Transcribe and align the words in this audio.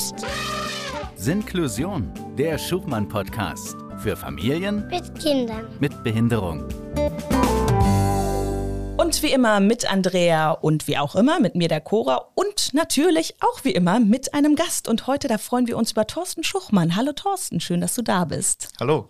ist 0.00 0.14
Sinklusion, 1.16 2.10
der 2.38 2.56
Schuchmann-Podcast 2.56 3.76
für 3.98 4.16
Familien 4.16 4.88
mit 4.88 5.14
Kindern. 5.20 5.66
mit 5.78 6.02
Behinderung. 6.02 6.64
Und 8.96 9.22
wie 9.22 9.30
immer 9.30 9.60
mit 9.60 9.92
Andrea 9.92 10.52
und 10.52 10.88
wie 10.88 10.96
auch 10.96 11.14
immer 11.16 11.38
mit 11.38 11.54
mir 11.54 11.68
der 11.68 11.82
Cora 11.82 12.30
und 12.34 12.72
natürlich 12.72 13.34
auch 13.42 13.62
wie 13.62 13.72
immer 13.72 14.00
mit 14.00 14.32
einem 14.32 14.56
Gast. 14.56 14.88
Und 14.88 15.06
heute, 15.06 15.28
da 15.28 15.36
freuen 15.36 15.66
wir 15.66 15.76
uns 15.76 15.92
über 15.92 16.06
Thorsten 16.06 16.44
Schuchmann. 16.44 16.96
Hallo 16.96 17.12
Thorsten, 17.12 17.60
schön, 17.60 17.82
dass 17.82 17.94
du 17.94 18.00
da 18.00 18.24
bist. 18.24 18.72
Hallo. 18.80 19.06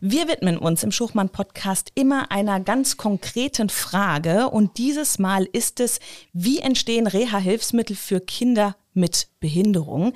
Wir 0.00 0.28
widmen 0.28 0.58
uns 0.58 0.84
im 0.84 0.92
Schuchmann-Podcast 0.92 1.90
immer 1.96 2.30
einer 2.30 2.60
ganz 2.60 2.96
konkreten 2.96 3.68
Frage 3.68 4.48
und 4.48 4.78
dieses 4.78 5.18
Mal 5.18 5.44
ist 5.44 5.80
es, 5.80 5.98
wie 6.32 6.60
entstehen 6.60 7.08
Reha-Hilfsmittel 7.08 7.96
für 7.96 8.20
Kinder 8.20 8.76
mit 8.94 9.26
Behinderung? 9.40 10.12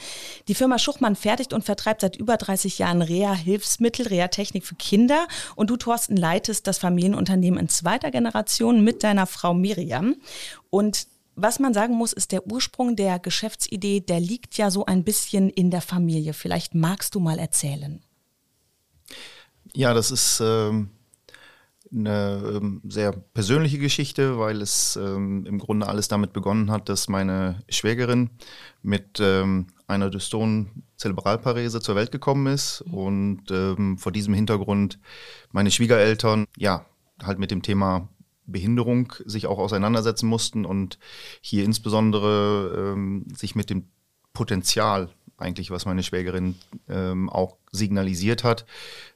Die 0.47 0.55
Firma 0.55 0.79
Schuchmann 0.79 1.17
fertigt 1.17 1.53
und 1.53 1.65
vertreibt 1.65 2.03
seit 2.03 2.15
über 2.15 2.37
30 2.37 2.79
Jahren 2.79 3.03
Reha-Hilfsmittel, 3.03 4.07
Reha-Technik 4.07 4.65
für 4.65 4.77
Kinder 4.77 5.27
und 5.57 5.69
du, 5.69 5.77
Thorsten, 5.77 6.17
leitest 6.17 6.69
das 6.69 6.79
Familienunternehmen 6.79 7.59
in 7.59 7.69
zweiter 7.69 8.13
Generation 8.13 8.85
mit 8.85 9.03
deiner 9.03 9.27
Frau 9.27 9.53
Miriam 9.53 10.15
und 10.71 11.09
was 11.35 11.59
man 11.59 11.75
sagen 11.75 11.95
muss, 11.95 12.13
ist 12.13 12.31
der 12.31 12.47
Ursprung 12.47 12.95
der 12.95 13.19
Geschäftsidee, 13.19 14.01
der 14.01 14.21
liegt 14.21 14.59
ja 14.59 14.71
so 14.71 14.85
ein 14.85 15.03
bisschen 15.03 15.49
in 15.49 15.71
der 15.71 15.81
Familie. 15.81 16.35
Vielleicht 16.35 16.75
magst 16.75 17.15
du 17.15 17.21
mal 17.21 17.39
erzählen. 17.39 18.05
Ja, 19.75 19.95
das 19.95 20.11
ist 20.11 20.41
ähm, 20.45 20.91
eine 21.91 22.43
ähm, 22.57 22.81
sehr 22.85 23.13
persönliche 23.13 23.79
Geschichte, 23.79 24.39
weil 24.39 24.61
es 24.61 24.97
ähm, 24.97 25.47
im 25.47 25.59
Grunde 25.59 25.87
alles 25.87 26.09
damit 26.09 26.33
begonnen 26.33 26.71
hat, 26.71 26.89
dass 26.89 27.09
meine 27.09 27.63
Schwägerin 27.69 28.31
mit 28.83 29.19
ähm, 29.21 29.69
einer 29.87 30.11
dystonen 30.11 30.85
Zerebralparese 30.97 31.81
zur 31.81 31.95
Welt 31.95 32.13
gekommen 32.13 32.47
ist 32.47 32.83
und 32.83 33.51
ähm, 33.51 33.99
vor 33.99 34.13
diesem 34.13 34.35
Hintergrund 34.35 34.99
meine 35.53 35.71
Schwiegereltern 35.71 36.47
ja 36.57 36.87
halt 37.23 37.39
mit 37.39 37.51
dem 37.51 37.63
Thema 37.63 38.09
Behinderung 38.47 39.13
sich 39.25 39.47
auch 39.47 39.59
auseinandersetzen 39.59 40.29
mussten 40.29 40.65
und 40.65 40.99
hier 41.41 41.65
insbesondere 41.65 42.93
ähm, 42.93 43.27
sich 43.35 43.55
mit 43.55 43.71
dem 43.71 43.89
Potenzial 44.33 45.11
eigentlich, 45.37 45.71
was 45.71 45.87
meine 45.87 46.03
Schwägerin 46.03 46.57
ähm, 46.89 47.29
auch 47.29 47.57
signalisiert 47.73 48.45
hat, 48.45 48.67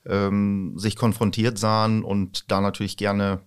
ähm, 0.06 0.78
sich 0.78 0.96
konfrontiert 0.96 1.58
sahen 1.58 2.02
und 2.02 2.50
da 2.50 2.60
natürlich 2.60 2.96
gerne 2.96 3.40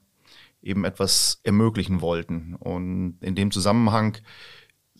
eben 0.62 0.86
etwas 0.86 1.42
ermöglichen 1.44 2.02
wollten. 2.02 2.56
Und 2.56 3.18
in 3.22 3.36
dem 3.36 3.52
Zusammenhang 3.52 4.18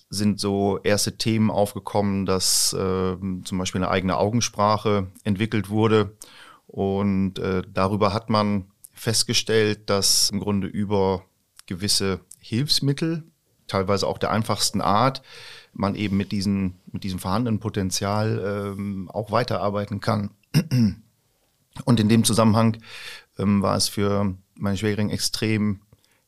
sind 0.10 0.40
so 0.40 0.80
erste 0.84 1.18
Themen 1.18 1.52
aufgekommen, 1.52 2.26
dass 2.26 2.74
äh, 2.74 3.16
zum 3.44 3.58
Beispiel 3.58 3.84
eine 3.84 3.92
eigene 3.92 4.18
Augensprache 4.18 5.08
entwickelt 5.24 5.70
wurde. 5.70 6.18
Und 6.66 7.40
äh, 7.40 7.62
darüber 7.72 8.14
hat 8.14 8.30
man 8.30 8.72
festgestellt, 8.94 9.90
dass 9.90 10.30
im 10.32 10.40
Grunde 10.40 10.68
über 10.68 11.24
gewisse 11.68 12.22
Hilfsmittel, 12.40 13.24
teilweise 13.68 14.08
auch 14.08 14.18
der 14.18 14.32
einfachsten 14.32 14.82
Art, 14.82 15.22
man 15.74 15.96
eben 15.96 16.18
mit, 16.18 16.32
diesen, 16.32 16.76
mit 16.92 17.04
diesem 17.04 17.20
vorhandenen 17.20 17.60
Potenzial 17.60 18.76
ähm, 18.76 19.10
auch 19.10 19.32
weiterarbeiten 19.32 20.00
kann. 20.00 20.32
Und 21.86 22.00
in 22.00 22.10
dem 22.10 22.24
Zusammenhang 22.24 22.78
ähm, 23.38 23.62
war 23.62 23.76
es 23.76 23.88
für 23.88 24.36
meine 24.56 24.78
Schwägerin 24.78 25.10
extrem 25.10 25.82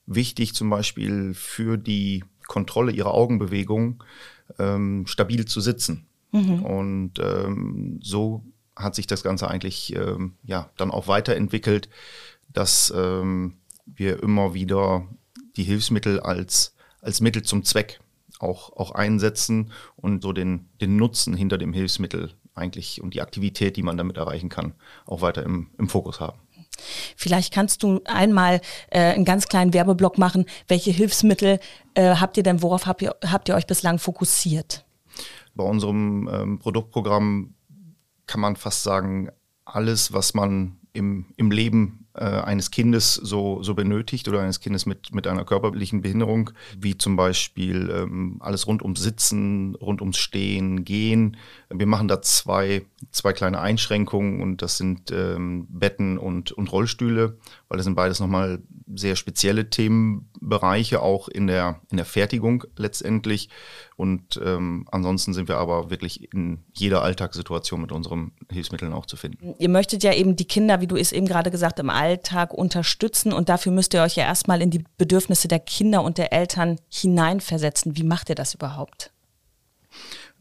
wichtig, 0.06 0.54
zum 0.54 0.70
Beispiel 0.70 1.34
für 1.34 1.78
die 1.78 2.24
Kontrolle 2.48 2.92
ihrer 2.92 3.14
Augenbewegung 3.14 4.04
ähm, 4.60 5.06
stabil 5.08 5.46
zu 5.46 5.62
sitzen. 5.62 6.08
Mhm. 6.32 6.64
Und 6.64 7.14
ähm, 7.20 8.00
so 8.02 8.44
hat 8.76 8.96
sich 8.96 9.08
das 9.08 9.24
Ganze 9.24 9.50
eigentlich 9.50 9.96
ähm, 9.96 10.34
ja, 10.44 10.70
dann 10.78 10.92
auch 10.92 11.08
weiterentwickelt, 11.08 11.90
dass 12.54 12.94
ähm, 12.96 13.58
wir 13.86 14.22
immer 14.24 14.54
wieder 14.54 15.08
die 15.58 15.64
Hilfsmittel 15.64 16.20
als, 16.20 16.76
als 17.02 17.22
Mittel 17.22 17.44
zum 17.44 17.64
Zweck 17.64 18.00
auch, 18.42 18.76
auch 18.76 18.92
einsetzen 18.92 19.72
und 19.96 20.22
so 20.22 20.34
den, 20.34 20.70
den 20.80 20.96
Nutzen 20.98 21.36
hinter 21.36 21.58
dem 21.58 21.74
Hilfsmittel 21.74 22.34
eigentlich 22.54 23.02
und 23.02 23.14
die 23.14 23.22
Aktivität, 23.22 23.78
die 23.78 23.84
man 23.84 23.98
damit 23.98 24.18
erreichen 24.18 24.50
kann, 24.50 24.74
auch 25.06 25.22
weiter 25.22 25.44
im, 25.44 25.70
im 25.78 25.90
Fokus 25.90 26.20
haben. 26.20 26.40
Vielleicht 27.16 27.54
kannst 27.54 27.84
du 27.84 28.02
einmal 28.06 28.62
äh, 28.90 29.00
einen 29.00 29.26
ganz 29.26 29.48
kleinen 29.48 29.74
Werbeblock 29.74 30.18
machen. 30.18 30.46
Welche 30.68 30.92
Hilfsmittel 30.92 31.60
äh, 31.94 32.16
habt 32.16 32.38
ihr 32.38 32.44
denn, 32.44 32.62
worauf 32.62 32.86
habt 32.86 33.02
ihr, 33.02 33.16
habt 33.26 33.50
ihr 33.50 33.56
euch 33.56 33.68
bislang 33.68 34.00
fokussiert? 34.00 34.86
Bei 35.54 35.64
unserem 35.64 36.30
ähm, 36.32 36.60
Produktprogramm 36.60 37.54
kann 38.26 38.42
man 38.42 38.56
fast 38.56 38.84
sagen, 38.84 39.30
alles, 39.66 40.14
was 40.14 40.34
man 40.34 40.78
im, 40.94 41.34
im 41.38 41.52
Leben 41.52 42.01
äh, 42.14 42.24
eines 42.24 42.72
Kindes 42.72 43.14
so, 43.16 43.64
so 43.64 43.74
benötigt 43.74 44.28
oder 44.28 44.42
eines 44.42 44.60
Kindes 44.60 44.86
mit, 44.86 45.14
mit 45.14 45.28
einer 45.28 45.46
körperlichen 45.46 46.02
Behinderung, 46.02 46.52
wie 46.78 46.98
zum 46.98 47.16
Beispiel 47.16 47.90
ähm, 47.90 48.38
alles 48.40 48.68
rund 48.68 48.82
ums 48.82 49.02
Sitzen, 49.02 49.76
rund 49.76 50.02
ums 50.02 50.18
Stehen, 50.18 50.84
Gehen. 50.84 51.38
Wir 51.70 51.88
machen 51.88 52.08
da 52.08 52.22
zwei, 52.22 52.86
zwei 53.12 53.34
kleine 53.34 53.60
Einschränkungen 53.60 54.42
und 54.42 54.62
das 54.62 54.78
sind 54.78 55.12
ähm, 55.12 55.68
Betten 55.70 56.18
und, 56.18 56.52
und 56.52 56.72
Rollstühle, 56.72 57.38
weil 57.72 57.78
das 57.78 57.86
sind 57.86 57.96
beides 57.96 58.20
nochmal 58.20 58.60
sehr 58.94 59.16
spezielle 59.16 59.70
Themenbereiche, 59.70 61.02
auch 61.02 61.30
in 61.30 61.48
der, 61.48 61.80
in 61.90 61.96
der 61.96 62.06
Fertigung 62.06 62.66
letztendlich. 62.76 63.48
Und 63.96 64.38
ähm, 64.44 64.90
ansonsten 64.92 65.34
sind 65.34 65.48
wir 65.48 65.56
aber 65.56 65.90
wirklich 65.90 66.34
in 66.34 66.66
jeder 66.74 67.02
Alltagssituation 67.02 67.80
mit 67.80 67.94
unseren 67.94 68.34
Hilfsmitteln 68.52 68.92
auch 68.92 69.06
zu 69.06 69.16
finden. 69.16 69.56
Ihr 69.58 69.70
möchtet 69.70 70.04
ja 70.04 70.14
eben 70.14 70.36
die 70.36 70.44
Kinder, 70.44 70.82
wie 70.82 70.88
du 70.88 70.98
es 70.98 71.14
eben 71.14 71.26
gerade 71.26 71.50
gesagt, 71.50 71.80
im 71.80 71.90
Alltag 71.90 72.54
unterstützen 72.54 73.32
und 73.32 73.48
dafür 73.48 73.72
müsst 73.72 73.94
ihr 73.94 74.02
euch 74.02 74.18
ja 74.18 74.26
erstmal 74.26 74.62
in 74.62 74.70
die 74.70 74.84
Bedürfnisse 74.98 75.48
der 75.48 75.60
Kinder 75.60 76.04
und 76.04 76.18
der 76.18 76.34
Eltern 76.34 76.78
hineinversetzen. 76.90 77.96
Wie 77.96 78.04
macht 78.04 78.28
ihr 78.28 78.36
das 78.36 78.54
überhaupt? 78.54 79.14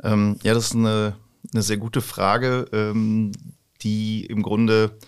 Ähm, 0.02 0.36
ja, 0.42 0.52
das 0.52 0.64
ist 0.64 0.74
eine, 0.74 1.14
eine 1.52 1.62
sehr 1.62 1.76
gute 1.76 2.00
Frage, 2.00 2.66
ähm, 2.72 3.30
die 3.82 4.26
im 4.26 4.42
Grunde 4.42 4.98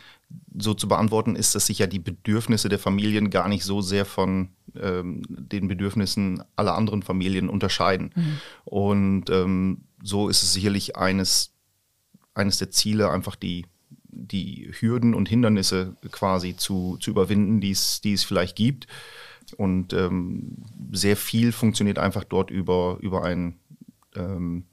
so 0.59 0.75
zu 0.75 0.89
beantworten 0.89 1.37
ist, 1.37 1.55
dass 1.55 1.67
sich 1.67 1.79
ja 1.79 1.87
die 1.87 1.99
Bedürfnisse 1.99 2.69
der 2.69 2.79
Familien 2.79 3.31
gar 3.31 3.49
nicht 3.49 3.65
so 3.65 3.81
sehr 3.81 4.05
von 4.05 4.51
ähm, 4.81 5.23
den 5.29 5.69
Bedürfnissen 5.69 6.43
aller 6.57 6.75
anderen 6.75 7.03
Familien 7.03 7.49
unterscheiden. 7.49 8.13
Mhm. 8.15 8.39
Und 8.65 9.31
ähm, 9.31 9.83
so 10.03 10.29
ist 10.29 10.43
es 10.43 10.53
sicherlich 10.53 10.97
eines, 10.97 11.53
eines 12.35 12.59
der 12.59 12.71
Ziele, 12.71 13.11
einfach 13.11 13.37
die, 13.37 13.67
die 14.05 14.71
Hürden 14.79 15.15
und 15.15 15.29
Hindernisse 15.29 15.97
quasi 16.11 16.57
zu, 16.57 16.97
zu 17.01 17.11
überwinden, 17.11 17.61
die 17.61 17.71
es, 17.71 18.01
die 18.01 18.13
es 18.13 18.25
vielleicht 18.25 18.57
gibt. 18.57 18.87
Und 19.57 19.93
ähm, 19.93 20.59
sehr 20.93 21.17
viel 21.17 21.53
funktioniert 21.53 21.99
einfach 21.99 22.25
dort 22.25 22.51
über, 22.51 22.99
über 23.01 23.25
ein, 23.25 23.59
ähm, 24.15 24.65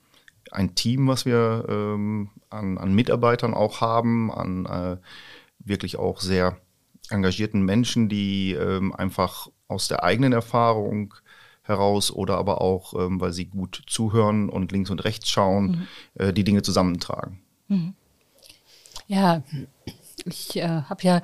ein 0.52 0.76
Team, 0.76 1.08
was 1.08 1.26
wir 1.26 1.66
ähm, 1.68 2.30
an, 2.50 2.78
an 2.78 2.94
Mitarbeitern 2.94 3.54
auch 3.54 3.82
haben, 3.82 4.32
an 4.32 4.66
äh, 4.66 4.98
wirklich 5.60 5.98
auch 5.98 6.20
sehr 6.22 6.58
engagierten 7.10 7.62
Menschen, 7.62 8.10
die 8.10 8.54
ähm, 8.54 8.94
einfach 8.94 9.50
aus 9.68 9.88
der 9.88 10.04
eigenen 10.04 10.34
Erfahrung 10.34 11.14
heraus 11.64 12.12
oder 12.12 12.38
aber 12.38 12.62
auch, 12.62 12.94
ähm, 12.94 13.22
weil 13.22 13.32
sie 13.32 13.46
gut 13.46 13.84
zuhören 13.88 14.50
und 14.50 14.72
links 14.72 14.90
und 14.90 15.04
rechts 15.04 15.30
schauen, 15.30 15.66
mhm. 15.66 15.88
äh, 16.16 16.34
die 16.34 16.44
Dinge 16.44 16.62
zusammentragen. 16.62 17.40
Mhm. 17.68 17.94
Ja, 19.08 19.44
ich 20.26 20.56
äh, 20.58 20.68
habe 20.68 21.04
ja 21.04 21.22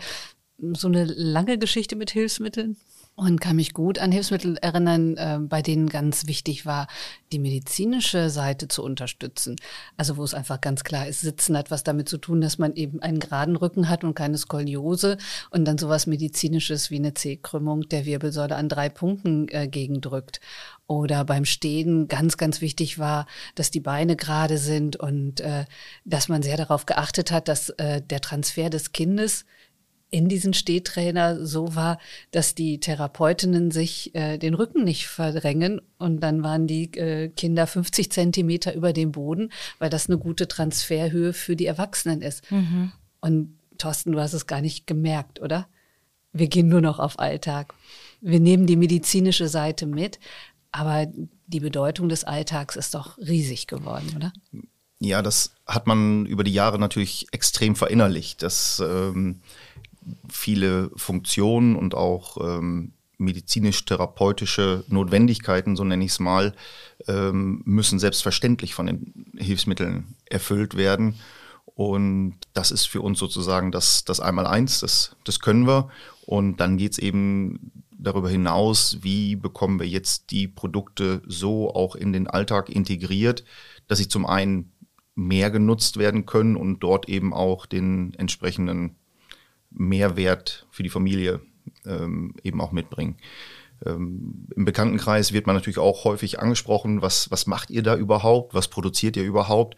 so 0.57 0.88
eine 0.88 1.03
lange 1.03 1.57
Geschichte 1.57 1.96
mit 1.96 2.12
Hilfsmitteln 2.12 2.78
und 3.15 3.39
kann 3.39 3.55
mich 3.55 3.73
gut 3.73 3.97
an 3.97 4.11
Hilfsmittel 4.11 4.57
erinnern, 4.57 5.15
äh, 5.15 5.39
bei 5.39 5.61
denen 5.61 5.87
ganz 5.87 6.28
wichtig 6.28 6.66
war, 6.66 6.87
die 7.31 7.40
medizinische 7.40 8.29
Seite 8.29 8.67
zu 8.67 8.84
unterstützen. 8.84 9.55
Also 9.95 10.17
wo 10.17 10.23
es 10.23 10.34
einfach 10.34 10.59
ganz 10.59 10.84
klar 10.84 11.07
ist, 11.07 11.22
Sitzen 11.22 11.57
hat 11.57 11.72
was 11.72 11.84
damit 11.84 12.09
zu 12.09 12.17
tun, 12.17 12.41
dass 12.41 12.57
man 12.57 12.75
eben 12.75 13.01
einen 13.01 13.19
geraden 13.19 13.55
Rücken 13.55 13.87
hat 13.87 14.03
und 14.03 14.16
keine 14.16 14.37
Skoliose 14.37 15.17
und 15.49 15.66
dann 15.66 15.78
sowas 15.78 16.07
medizinisches 16.07 16.91
wie 16.91 16.97
eine 16.97 17.13
C-Krümmung 17.13 17.87
der 17.87 18.05
Wirbelsäule 18.05 18.55
an 18.55 18.67
drei 18.67 18.90
Punkten 18.90 19.47
äh, 19.49 19.67
gegendrückt. 19.69 20.41
Oder 20.87 21.23
beim 21.25 21.45
Stehen 21.45 22.07
ganz, 22.07 22.37
ganz 22.37 22.61
wichtig 22.61 22.99
war, 22.99 23.25
dass 23.55 23.72
die 23.72 23.79
Beine 23.79 24.16
gerade 24.16 24.57
sind 24.57 24.97
und 24.97 25.40
äh, 25.40 25.66
dass 26.03 26.28
man 26.28 26.43
sehr 26.43 26.57
darauf 26.57 26.85
geachtet 26.85 27.31
hat, 27.31 27.47
dass 27.47 27.69
äh, 27.69 28.01
der 28.01 28.22
Transfer 28.22 28.69
des 28.69 28.91
Kindes 28.91 29.45
in 30.11 30.29
diesen 30.29 30.53
Stehtrainer 30.53 31.46
so 31.46 31.75
war, 31.75 31.99
dass 32.31 32.55
die 32.55 32.79
Therapeutinnen 32.79 33.72
sich 33.72 34.13
äh, 34.16 34.37
den 34.37 34.53
Rücken 34.53 34.84
nicht 34.84 35.07
verdrängen 35.07 35.81
und 35.97 36.22
dann 36.22 36.43
waren 36.43 36.67
die 36.67 36.93
äh, 36.93 37.29
Kinder 37.29 37.67
50 37.67 38.11
Zentimeter 38.11 38.75
über 38.75 38.93
dem 38.93 39.11
Boden, 39.11 39.52
weil 39.79 39.90
das 39.90 40.07
eine 40.07 40.17
gute 40.17 40.47
Transferhöhe 40.47 41.34
für 41.34 41.55
die 41.55 41.66
Erwachsenen 41.66 42.22
ist. 42.22 42.49
Mhm. 42.52 42.91
Und 43.19 43.57
Thorsten, 43.78 44.11
du 44.11 44.19
hast 44.19 44.34
es 44.34 44.47
gar 44.47 44.61
nicht 44.61 44.87
gemerkt, 44.87 45.41
oder? 45.41 45.67
Wir 46.31 46.47
gehen 46.47 46.67
nur 46.67 46.81
noch 46.81 46.99
auf 46.99 47.19
Alltag. 47.19 47.73
Wir 48.22 48.40
nehmen 48.40 48.67
die 48.67 48.78
medizinische 48.78 49.47
Seite 49.47 49.85
mit, 49.85 50.19
Aber 50.72 51.07
die 51.47 51.59
Bedeutung 51.61 52.09
des 52.09 52.23
Alltags 52.25 52.75
ist 52.75 52.96
doch 52.96 53.17
riesig 53.17 53.67
geworden, 53.67 54.13
oder? 54.16 54.34
Ja, 54.99 55.22
das 55.22 55.53
hat 55.66 55.87
man 55.87 56.25
über 56.25 56.43
die 56.43 56.53
Jahre 56.53 56.79
natürlich 56.79 57.28
extrem 57.31 57.75
verinnerlicht, 57.75 58.41
dass 58.43 58.81
ähm, 58.85 59.41
viele 60.29 60.91
Funktionen 60.96 61.75
und 61.75 61.96
auch 61.96 62.37
ähm, 62.41 62.93
medizinisch-therapeutische 63.17 64.84
Notwendigkeiten, 64.87 65.75
so 65.75 65.84
nenne 65.84 66.03
ich 66.03 66.11
es 66.11 66.19
mal, 66.19 66.53
ähm, 67.07 67.61
müssen 67.66 67.99
selbstverständlich 67.99 68.73
von 68.73 68.87
den 68.87 69.25
Hilfsmitteln 69.37 70.16
erfüllt 70.25 70.75
werden. 70.75 71.16
Und 71.66 72.35
das 72.53 72.72
ist 72.72 72.85
für 72.85 73.02
uns 73.02 73.19
sozusagen 73.19 73.72
das, 73.72 74.05
das 74.05 74.19
Einmaleins, 74.19 74.79
das, 74.79 75.16
das 75.23 75.40
können 75.40 75.67
wir. 75.67 75.90
Und 76.25 76.57
dann 76.57 76.78
geht 76.78 76.93
es 76.93 76.97
eben 76.97 77.84
darüber 77.97 78.29
hinaus, 78.29 78.99
wie 79.02 79.35
bekommen 79.35 79.79
wir 79.79 79.87
jetzt 79.87 80.31
die 80.31 80.47
Produkte 80.47 81.22
so 81.25 81.73
auch 81.73 81.96
in 81.96 82.13
den 82.13 82.28
Alltag 82.28 82.69
integriert, 82.69 83.43
dass 83.87 83.97
sie 83.97 84.07
zum 84.07 84.25
einen 84.25 84.72
mehr 85.16 85.49
genutzt 85.49 85.97
werden 85.97 86.25
können 86.25 86.55
und 86.55 86.79
dort 86.79 87.07
eben 87.09 87.34
auch 87.34 87.66
den 87.66 88.13
entsprechenden 88.16 88.96
Mehrwert 89.72 90.67
für 90.72 90.84
die 90.84 90.90
Familie 90.90 91.41
ähm, 91.85 92.35
eben 92.44 92.62
auch 92.62 92.72
mitbringen. 92.72 93.17
Ähm, 93.85 94.47
Im 94.56 94.66
Bekanntenkreis 94.66 95.34
wird 95.34 95.47
man 95.47 95.56
natürlich 95.56 95.79
auch 95.79 96.06
häufig 96.06 96.40
angesprochen, 96.40 97.02
was, 97.02 97.29
was 97.32 97.47
macht 97.47 97.70
ihr 97.70 97.84
da 97.84 97.96
überhaupt, 97.96 98.53
was 98.53 98.67
produziert 98.67 99.17
ihr 99.17 99.23
überhaupt? 99.23 99.76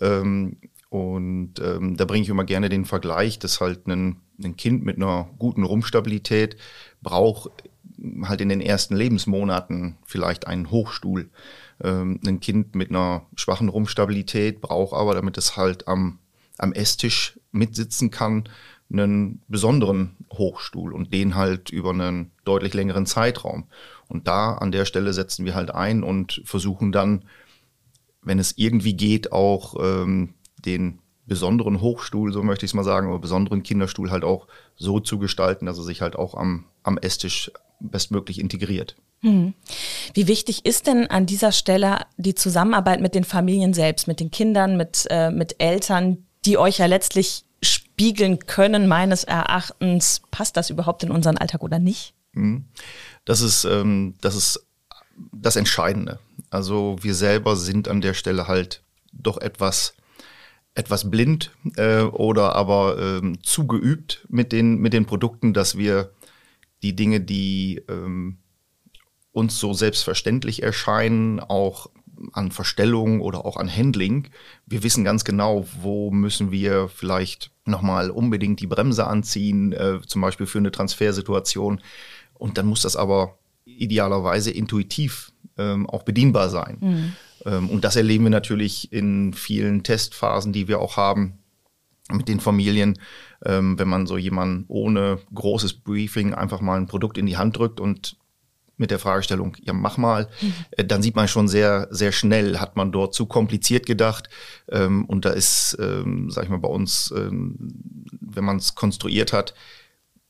Ähm, 0.00 0.58
und 0.90 1.54
ähm, 1.60 1.96
da 1.96 2.04
bringe 2.06 2.22
ich 2.22 2.30
immer 2.30 2.44
gerne 2.44 2.68
den 2.68 2.86
Vergleich, 2.86 3.38
dass 3.38 3.60
halt 3.60 3.86
ein, 3.86 4.16
ein 4.42 4.56
Kind 4.56 4.84
mit 4.84 4.96
einer 4.96 5.28
guten 5.38 5.64
Rumpfstabilität 5.64 6.56
braucht 7.02 7.50
halt 8.22 8.40
in 8.40 8.48
den 8.48 8.60
ersten 8.60 8.96
Lebensmonaten 8.96 9.96
vielleicht 10.04 10.46
einen 10.46 10.70
Hochstuhl. 10.70 11.30
Ähm, 11.82 12.20
ein 12.26 12.40
Kind 12.40 12.74
mit 12.74 12.90
einer 12.90 13.26
schwachen 13.34 13.68
Rumpfstabilität 13.68 14.60
braucht 14.60 14.94
aber, 14.94 15.14
damit 15.14 15.36
es 15.38 15.56
halt 15.56 15.88
am, 15.88 16.18
am 16.58 16.72
Esstisch 16.72 17.38
mitsitzen 17.50 18.10
kann, 18.10 18.48
einen 18.90 19.42
besonderen 19.48 20.16
Hochstuhl 20.32 20.94
und 20.94 21.12
den 21.12 21.34
halt 21.34 21.70
über 21.70 21.90
einen 21.90 22.30
deutlich 22.44 22.74
längeren 22.74 23.06
Zeitraum. 23.06 23.66
Und 24.08 24.26
da 24.26 24.54
an 24.54 24.72
der 24.72 24.86
Stelle 24.86 25.12
setzen 25.12 25.44
wir 25.44 25.54
halt 25.54 25.70
ein 25.70 26.02
und 26.02 26.40
versuchen 26.44 26.92
dann, 26.92 27.24
wenn 28.22 28.38
es 28.38 28.54
irgendwie 28.56 28.94
geht, 28.94 29.32
auch 29.32 29.74
ähm, 29.78 30.34
den 30.64 31.00
besonderen 31.26 31.80
Hochstuhl, 31.80 32.32
so 32.32 32.42
möchte 32.42 32.64
ich 32.64 32.70
es 32.70 32.74
mal 32.74 32.84
sagen, 32.84 33.08
oder 33.08 33.18
besonderen 33.18 33.62
Kinderstuhl 33.62 34.10
halt 34.10 34.24
auch 34.24 34.48
so 34.76 34.98
zu 34.98 35.18
gestalten, 35.18 35.66
dass 35.66 35.76
er 35.76 35.84
sich 35.84 36.00
halt 36.00 36.16
auch 36.16 36.34
am, 36.34 36.64
am 36.82 36.96
Esstisch 36.96 37.52
bestmöglich 37.80 38.40
integriert. 38.40 38.96
Hm. 39.20 39.52
Wie 40.14 40.26
wichtig 40.26 40.64
ist 40.64 40.86
denn 40.86 41.08
an 41.08 41.26
dieser 41.26 41.52
Stelle 41.52 41.98
die 42.16 42.34
Zusammenarbeit 42.34 43.00
mit 43.00 43.14
den 43.14 43.24
Familien 43.24 43.74
selbst, 43.74 44.08
mit 44.08 44.20
den 44.20 44.30
Kindern, 44.30 44.76
mit, 44.76 45.06
äh, 45.10 45.30
mit 45.30 45.56
Eltern, 45.58 46.26
die 46.44 46.56
euch 46.56 46.78
ja 46.78 46.86
letztlich 46.86 47.44
spiegeln 47.98 48.38
können, 48.46 48.86
meines 48.86 49.24
Erachtens, 49.24 50.22
passt 50.30 50.56
das 50.56 50.70
überhaupt 50.70 51.02
in 51.02 51.10
unseren 51.10 51.36
Alltag 51.36 51.64
oder 51.64 51.80
nicht? 51.80 52.14
Mhm. 52.32 52.64
Das 53.24 53.40
ist, 53.40 53.64
ähm, 53.64 54.14
das 54.20 54.36
ist 54.36 54.64
das 55.32 55.56
Entscheidende. 55.56 56.20
Also 56.48 56.96
wir 57.00 57.14
selber 57.14 57.56
sind 57.56 57.88
an 57.88 58.00
der 58.00 58.14
Stelle 58.14 58.46
halt 58.46 58.84
doch 59.12 59.38
etwas, 59.38 59.94
etwas 60.74 61.10
blind 61.10 61.50
äh, 61.74 62.02
oder 62.02 62.54
aber 62.54 62.98
ähm, 63.00 63.42
zu 63.42 63.66
geübt 63.66 64.24
mit 64.28 64.52
den, 64.52 64.78
mit 64.78 64.92
den 64.92 65.06
Produkten, 65.06 65.52
dass 65.52 65.76
wir 65.76 66.12
die 66.84 66.94
Dinge, 66.94 67.20
die 67.20 67.82
ähm, 67.88 68.38
uns 69.32 69.58
so 69.58 69.74
selbstverständlich 69.74 70.62
erscheinen, 70.62 71.40
auch 71.40 71.90
an 72.32 72.50
Verstellung 72.50 73.20
oder 73.20 73.44
auch 73.44 73.56
an 73.56 73.74
Handling. 73.74 74.28
Wir 74.66 74.82
wissen 74.82 75.04
ganz 75.04 75.24
genau, 75.24 75.66
wo 75.80 76.10
müssen 76.10 76.50
wir 76.50 76.88
vielleicht 76.88 77.50
nochmal 77.64 78.10
unbedingt 78.10 78.60
die 78.60 78.66
Bremse 78.66 79.06
anziehen, 79.06 79.72
äh, 79.72 80.00
zum 80.06 80.22
Beispiel 80.22 80.46
für 80.46 80.58
eine 80.58 80.70
Transfersituation. 80.70 81.80
Und 82.34 82.58
dann 82.58 82.66
muss 82.66 82.82
das 82.82 82.96
aber 82.96 83.38
idealerweise 83.64 84.50
intuitiv 84.50 85.32
ähm, 85.56 85.88
auch 85.88 86.02
bedienbar 86.02 86.48
sein. 86.48 86.78
Mhm. 86.80 87.12
Ähm, 87.44 87.70
und 87.70 87.84
das 87.84 87.96
erleben 87.96 88.24
wir 88.24 88.30
natürlich 88.30 88.92
in 88.92 89.34
vielen 89.34 89.82
Testphasen, 89.82 90.52
die 90.52 90.68
wir 90.68 90.80
auch 90.80 90.96
haben 90.96 91.38
mit 92.10 92.28
den 92.28 92.40
Familien, 92.40 92.98
ähm, 93.44 93.78
wenn 93.78 93.88
man 93.88 94.06
so 94.06 94.16
jemanden 94.16 94.64
ohne 94.68 95.18
großes 95.34 95.74
Briefing 95.74 96.34
einfach 96.34 96.60
mal 96.60 96.78
ein 96.78 96.86
Produkt 96.86 97.18
in 97.18 97.26
die 97.26 97.36
Hand 97.36 97.56
drückt 97.58 97.80
und 97.80 98.16
mit 98.78 98.90
der 98.90 98.98
Fragestellung, 98.98 99.56
ja, 99.60 99.72
mach 99.72 99.98
mal, 99.98 100.28
mhm. 100.40 100.88
dann 100.88 101.02
sieht 101.02 101.16
man 101.16 101.28
schon 101.28 101.48
sehr, 101.48 101.88
sehr 101.90 102.12
schnell, 102.12 102.58
hat 102.58 102.76
man 102.76 102.92
dort 102.92 103.14
zu 103.14 103.26
kompliziert 103.26 103.86
gedacht. 103.86 104.30
Ähm, 104.70 105.04
und 105.04 105.24
da 105.24 105.30
ist, 105.30 105.76
ähm, 105.80 106.30
sag 106.30 106.44
ich 106.44 106.50
mal, 106.50 106.58
bei 106.58 106.68
uns, 106.68 107.12
ähm, 107.16 107.56
wenn 108.20 108.44
man 108.44 108.56
es 108.56 108.74
konstruiert 108.74 109.32
hat, 109.32 109.54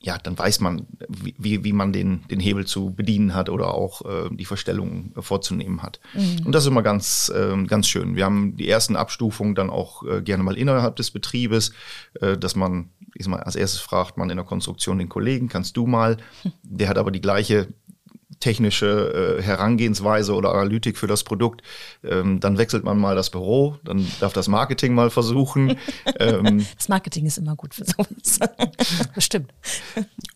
ja, 0.00 0.17
dann 0.17 0.39
weiß 0.39 0.61
man, 0.61 0.87
wie, 1.09 1.65
wie 1.65 1.73
man 1.73 1.93
den, 1.93 2.23
den 2.31 2.39
Hebel 2.39 2.67
zu 2.67 2.95
bedienen 2.95 3.35
hat 3.35 3.49
oder 3.49 3.75
auch 3.75 4.03
äh, 4.03 4.29
die 4.31 4.45
Verstellung 4.45 5.12
vorzunehmen 5.19 5.83
hat. 5.83 5.99
Mhm. 6.15 6.47
Und 6.47 6.55
das 6.55 6.62
ist 6.62 6.69
immer 6.69 6.85
ganz, 6.85 7.33
äh, 7.35 7.65
ganz 7.65 7.89
schön. 7.89 8.15
Wir 8.15 8.25
haben 8.25 8.56
die 8.56 8.69
ersten 8.69 8.95
Abstufungen 8.95 9.56
dann 9.56 9.71
auch 9.71 10.05
äh, 10.05 10.23
gerne 10.23 10.45
mal 10.45 10.56
innerhalb 10.56 10.95
des 10.97 11.11
Betriebes, 11.11 11.73
äh, 12.21 12.39
dass 12.39 12.55
man, 12.55 12.91
ich 13.15 13.25
sag 13.25 13.33
mal, 13.33 13.41
als 13.41 13.56
erstes 13.56 13.81
fragt 13.81 14.17
man 14.17 14.31
in 14.31 14.37
der 14.37 14.47
Konstruktion 14.47 14.99
den 14.99 15.09
Kollegen, 15.09 15.49
kannst 15.49 15.77
du 15.77 15.89
mal? 15.89 16.19
Der 16.62 16.89
hat 16.89 16.97
aber 16.99 17.11
die 17.11 17.21
gleiche 17.21 17.67
technische 18.40 19.38
äh, 19.38 19.42
Herangehensweise 19.42 20.34
oder 20.34 20.52
Analytik 20.52 20.98
für 20.98 21.06
das 21.06 21.25
Produkt. 21.25 21.62
Ähm, 22.04 22.40
dann 22.40 22.58
wechselt 22.58 22.84
man 22.84 22.98
mal 22.98 23.16
das 23.16 23.30
Büro, 23.30 23.76
dann 23.84 24.06
darf 24.20 24.32
das 24.32 24.48
Marketing 24.48 24.94
mal 24.94 25.10
versuchen. 25.10 25.76
ähm, 26.20 26.66
das 26.76 26.88
Marketing 26.88 27.26
ist 27.26 27.38
immer 27.38 27.56
gut 27.56 27.75
für 27.75 27.84
sowas. 27.84 28.38
Bestimmt. 29.14 29.52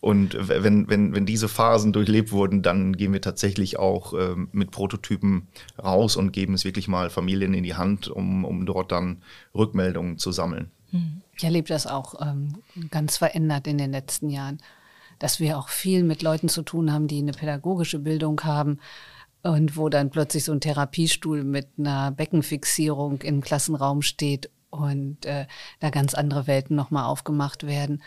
Und 0.01 0.35
wenn, 0.39 0.89
wenn, 0.89 1.15
wenn 1.15 1.25
diese 1.25 1.47
Phasen 1.47 1.93
durchlebt 1.93 2.31
wurden, 2.31 2.61
dann 2.61 2.97
gehen 2.97 3.13
wir 3.13 3.21
tatsächlich 3.21 3.77
auch 3.77 4.13
ähm, 4.13 4.49
mit 4.51 4.71
Prototypen 4.71 5.47
raus 5.81 6.15
und 6.15 6.31
geben 6.31 6.55
es 6.55 6.65
wirklich 6.65 6.87
mal 6.87 7.09
Familien 7.09 7.53
in 7.53 7.63
die 7.63 7.75
Hand, 7.75 8.07
um, 8.07 8.43
um 8.43 8.65
dort 8.65 8.91
dann 8.91 9.21
Rückmeldungen 9.55 10.17
zu 10.17 10.31
sammeln. 10.31 10.71
Ich 11.35 11.43
erlebe 11.43 11.67
das 11.67 11.87
auch 11.87 12.21
ähm, 12.21 12.59
ganz 12.91 13.17
verändert 13.17 13.65
in 13.65 13.79
den 13.79 13.91
letzten 13.91 14.29
Jahren 14.29 14.59
dass 15.19 15.39
wir 15.39 15.57
auch 15.57 15.69
viel 15.69 16.03
mit 16.03 16.21
Leuten 16.21 16.49
zu 16.49 16.61
tun 16.61 16.91
haben, 16.91 17.07
die 17.07 17.19
eine 17.19 17.31
pädagogische 17.31 17.99
Bildung 17.99 18.41
haben 18.43 18.79
und 19.43 19.77
wo 19.77 19.89
dann 19.89 20.09
plötzlich 20.09 20.45
so 20.45 20.51
ein 20.51 20.61
Therapiestuhl 20.61 21.43
mit 21.43 21.67
einer 21.77 22.11
Beckenfixierung 22.11 23.21
im 23.21 23.41
Klassenraum 23.41 24.01
steht 24.01 24.49
und 24.69 25.25
äh, 25.25 25.45
da 25.79 25.89
ganz 25.89 26.13
andere 26.13 26.47
Welten 26.47 26.75
nochmal 26.75 27.05
aufgemacht 27.05 27.67
werden. 27.67 28.01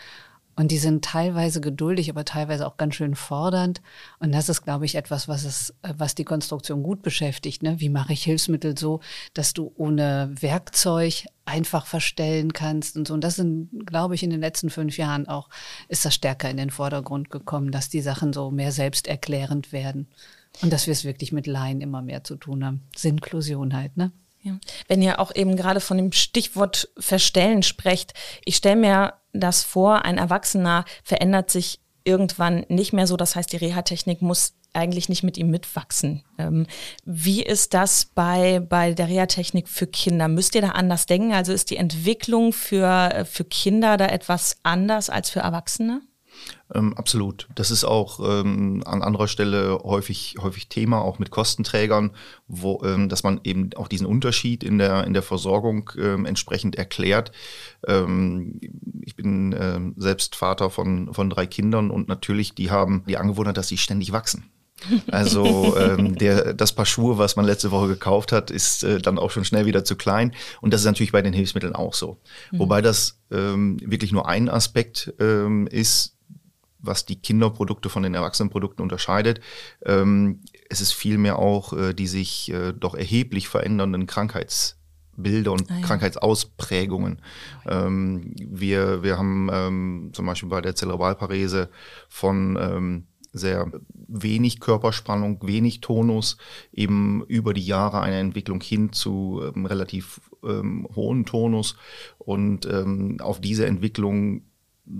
Und 0.57 0.71
die 0.71 0.79
sind 0.79 1.05
teilweise 1.05 1.61
geduldig, 1.61 2.09
aber 2.09 2.25
teilweise 2.25 2.65
auch 2.65 2.77
ganz 2.77 2.95
schön 2.95 3.13
fordernd. 3.13 3.79
Und 4.17 4.33
das 4.33 4.49
ist, 4.49 4.63
glaube 4.63 4.85
ich, 4.85 4.95
etwas, 4.95 5.27
was 5.27 5.43
es, 5.43 5.75
was 5.83 6.15
die 6.15 6.25
Konstruktion 6.25 6.81
gut 6.81 7.03
beschäftigt. 7.03 7.61
Ne? 7.61 7.79
Wie 7.79 7.89
mache 7.89 8.13
ich 8.13 8.23
Hilfsmittel 8.23 8.75
so, 8.75 8.99
dass 9.35 9.53
du 9.53 9.71
ohne 9.75 10.33
Werkzeug 10.39 11.27
einfach 11.45 11.85
verstellen 11.85 12.53
kannst 12.53 12.97
und 12.97 13.07
so. 13.07 13.13
Und 13.13 13.23
das 13.23 13.35
sind, 13.35 13.69
glaube 13.85 14.15
ich, 14.15 14.23
in 14.23 14.31
den 14.31 14.41
letzten 14.41 14.71
fünf 14.71 14.97
Jahren 14.97 15.27
auch, 15.27 15.47
ist 15.89 16.03
das 16.05 16.15
stärker 16.15 16.49
in 16.49 16.57
den 16.57 16.71
Vordergrund 16.71 17.29
gekommen, 17.29 17.71
dass 17.71 17.89
die 17.89 18.01
Sachen 18.01 18.33
so 18.33 18.49
mehr 18.49 18.71
selbsterklärend 18.71 19.71
werden. 19.71 20.07
Und 20.63 20.73
dass 20.73 20.87
wir 20.87 20.91
es 20.91 21.03
wirklich 21.05 21.31
mit 21.31 21.45
Laien 21.45 21.81
immer 21.81 22.01
mehr 22.01 22.23
zu 22.23 22.35
tun 22.35 22.65
haben. 22.65 22.81
Sinklusion 22.95 23.75
halt, 23.75 23.95
ne? 23.95 24.11
Ja. 24.41 24.57
Wenn 24.87 25.01
ihr 25.01 25.19
auch 25.19 25.35
eben 25.35 25.55
gerade 25.55 25.79
von 25.79 25.97
dem 25.97 26.11
Stichwort 26.11 26.89
Verstellen 26.97 27.63
sprecht, 27.63 28.13
ich 28.45 28.55
stelle 28.55 28.77
mir 28.77 29.13
das 29.39 29.63
vor, 29.63 30.05
ein 30.05 30.17
Erwachsener 30.17 30.85
verändert 31.03 31.49
sich 31.49 31.79
irgendwann 32.03 32.65
nicht 32.69 32.93
mehr 32.93 33.07
so. 33.07 33.17
Das 33.17 33.35
heißt, 33.35 33.51
die 33.51 33.57
Reha-Technik 33.57 34.21
muss 34.21 34.53
eigentlich 34.73 35.09
nicht 35.09 35.23
mit 35.23 35.37
ihm 35.37 35.49
mitwachsen. 35.49 36.23
Ähm, 36.37 36.67
wie 37.03 37.43
ist 37.43 37.73
das 37.73 38.05
bei, 38.05 38.59
bei 38.59 38.93
der 38.93 39.07
Reha-Technik 39.07 39.67
für 39.67 39.87
Kinder? 39.87 40.27
Müsst 40.27 40.55
ihr 40.55 40.61
da 40.61 40.69
anders 40.69 41.05
denken? 41.05 41.33
Also 41.33 41.51
ist 41.51 41.69
die 41.69 41.77
Entwicklung 41.77 42.53
für, 42.53 43.25
für 43.29 43.43
Kinder 43.43 43.97
da 43.97 44.07
etwas 44.07 44.57
anders 44.63 45.09
als 45.09 45.29
für 45.29 45.39
Erwachsene? 45.39 46.01
Ähm, 46.73 46.93
absolut. 46.95 47.47
Das 47.55 47.71
ist 47.71 47.85
auch 47.85 48.19
ähm, 48.19 48.83
an 48.85 49.01
anderer 49.01 49.27
Stelle 49.27 49.79
häufig, 49.83 50.35
häufig 50.41 50.67
Thema, 50.67 51.01
auch 51.01 51.19
mit 51.19 51.31
Kostenträgern, 51.31 52.11
wo, 52.47 52.81
ähm, 52.83 53.09
dass 53.09 53.23
man 53.23 53.39
eben 53.43 53.69
auch 53.75 53.87
diesen 53.87 54.05
Unterschied 54.05 54.63
in 54.63 54.77
der, 54.77 55.05
in 55.05 55.13
der 55.13 55.23
Versorgung 55.23 55.91
ähm, 55.97 56.25
entsprechend 56.25 56.75
erklärt. 56.75 57.31
Ähm, 57.87 58.59
ich 59.01 59.15
bin 59.15 59.55
ähm, 59.57 59.95
selbst 59.97 60.35
Vater 60.35 60.69
von, 60.69 61.13
von 61.13 61.29
drei 61.29 61.45
Kindern 61.45 61.91
und 61.91 62.07
natürlich, 62.07 62.53
die 62.55 62.71
haben 62.71 63.03
die 63.07 63.17
Angewohnheit, 63.17 63.57
dass 63.57 63.69
sie 63.69 63.77
ständig 63.77 64.11
wachsen. 64.11 64.49
Also 65.09 65.75
ähm, 65.77 66.15
der, 66.15 66.53
das 66.53 66.73
Paar 66.73 66.85
Schuhe, 66.85 67.17
was 67.17 67.35
man 67.35 67.45
letzte 67.45 67.71
Woche 67.71 67.87
gekauft 67.87 68.31
hat, 68.31 68.51
ist 68.51 68.83
äh, 68.83 68.99
dann 68.99 69.17
auch 69.17 69.31
schon 69.31 69.45
schnell 69.45 69.65
wieder 69.65 69.83
zu 69.83 69.95
klein. 69.95 70.33
Und 70.61 70.73
das 70.73 70.81
ist 70.81 70.85
natürlich 70.85 71.11
bei 71.11 71.21
den 71.21 71.33
Hilfsmitteln 71.33 71.73
auch 71.73 71.93
so. 71.93 72.19
Mhm. 72.51 72.59
Wobei 72.59 72.81
das 72.81 73.19
ähm, 73.31 73.79
wirklich 73.83 74.11
nur 74.11 74.27
ein 74.27 74.49
Aspekt 74.49 75.13
ähm, 75.19 75.67
ist, 75.67 76.16
was 76.79 77.05
die 77.05 77.19
Kinderprodukte 77.21 77.89
von 77.89 78.03
den 78.03 78.13
Erwachsenenprodukten 78.13 78.83
unterscheidet. 78.83 79.41
Ähm, 79.85 80.41
es 80.69 80.81
ist 80.81 80.93
vielmehr 80.93 81.39
auch 81.39 81.73
äh, 81.73 81.93
die 81.93 82.07
sich 82.07 82.51
äh, 82.51 82.73
doch 82.73 82.95
erheblich 82.95 83.47
verändernden 83.47 84.07
Krankheitsbilder 84.07 85.51
und 85.51 85.69
ah, 85.69 85.75
ja. 85.79 85.85
Krankheitsausprägungen. 85.85 87.21
Ähm, 87.67 88.33
wir, 88.37 89.03
wir 89.03 89.17
haben 89.17 89.49
ähm, 89.51 90.09
zum 90.13 90.25
Beispiel 90.25 90.49
bei 90.49 90.61
der 90.61 90.75
Zerebralparese 90.75 91.69
von 92.09 92.57
ähm, 92.59 93.07
sehr 93.33 93.71
wenig 93.93 94.59
Körperspannung, 94.59 95.39
wenig 95.43 95.81
Tonus, 95.81 96.37
eben 96.71 97.23
über 97.27 97.53
die 97.53 97.65
Jahre 97.65 98.01
eine 98.01 98.17
Entwicklung 98.17 98.61
hin 98.61 98.93
zu 98.93 99.41
ähm, 99.43 99.65
relativ 99.65 100.21
ähm, 100.43 100.87
hohen 100.95 101.25
Tonus. 101.25 101.75
Und 102.17 102.67
auf 103.21 103.39
diese 103.39 103.67
Entwicklung 103.67 104.46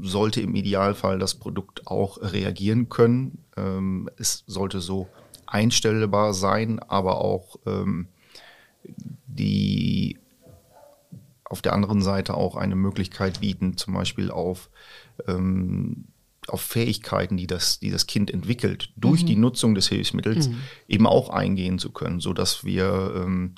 sollte 0.01 0.41
im 0.41 0.55
Idealfall 0.55 1.19
das 1.19 1.35
Produkt 1.35 1.87
auch 1.87 2.19
reagieren 2.21 2.89
können. 2.89 3.39
Ähm, 3.55 4.09
es 4.17 4.43
sollte 4.47 4.79
so 4.81 5.07
einstellbar 5.45 6.33
sein, 6.33 6.79
aber 6.79 7.21
auch 7.21 7.57
ähm, 7.65 8.07
die 9.27 10.17
auf 11.45 11.61
der 11.61 11.73
anderen 11.73 12.01
Seite 12.01 12.33
auch 12.33 12.55
eine 12.55 12.75
Möglichkeit 12.75 13.39
bieten, 13.39 13.77
zum 13.77 13.93
Beispiel 13.93 14.31
auf 14.31 14.69
ähm, 15.27 16.05
auf 16.49 16.61
Fähigkeiten, 16.61 17.37
die 17.37 17.47
das, 17.47 17.79
die 17.79 17.91
das 17.91 18.07
Kind 18.07 18.31
entwickelt, 18.31 18.91
durch 18.95 19.23
mhm. 19.23 19.27
die 19.27 19.35
Nutzung 19.35 19.75
des 19.75 19.87
Hilfsmittels 19.87 20.49
mhm. 20.49 20.57
eben 20.87 21.07
auch 21.07 21.29
eingehen 21.29 21.79
zu 21.79 21.91
können, 21.91 22.19
so 22.19 22.33
dass 22.33 22.63
wir 22.63 23.13
ähm, 23.15 23.55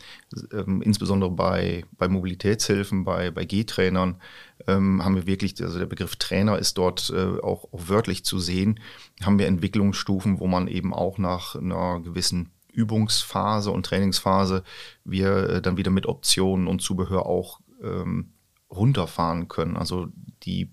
ähm, 0.53 0.81
insbesondere 0.81 1.31
bei, 1.31 1.85
bei 1.97 2.07
Mobilitätshilfen, 2.07 3.03
bei, 3.03 3.31
bei 3.31 3.45
G-Trainern, 3.45 4.21
ähm, 4.67 5.03
haben 5.03 5.15
wir 5.15 5.27
wirklich, 5.27 5.61
also 5.61 5.79
der 5.79 5.85
Begriff 5.85 6.15
Trainer 6.15 6.57
ist 6.57 6.77
dort 6.77 7.11
äh, 7.15 7.39
auch, 7.39 7.71
auch 7.71 7.87
wörtlich 7.87 8.25
zu 8.25 8.39
sehen, 8.39 8.79
haben 9.21 9.39
wir 9.39 9.47
Entwicklungsstufen, 9.47 10.39
wo 10.39 10.47
man 10.47 10.67
eben 10.67 10.93
auch 10.93 11.17
nach 11.17 11.55
einer 11.55 11.99
gewissen 12.01 12.51
Übungsphase 12.71 13.71
und 13.71 13.85
Trainingsphase 13.85 14.63
wir 15.03 15.49
äh, 15.49 15.61
dann 15.61 15.77
wieder 15.77 15.91
mit 15.91 16.05
Optionen 16.05 16.67
und 16.67 16.81
Zubehör 16.81 17.25
auch 17.25 17.59
ähm, 17.83 18.33
runterfahren 18.69 19.47
können. 19.47 19.77
Also 19.77 20.07
die 20.43 20.71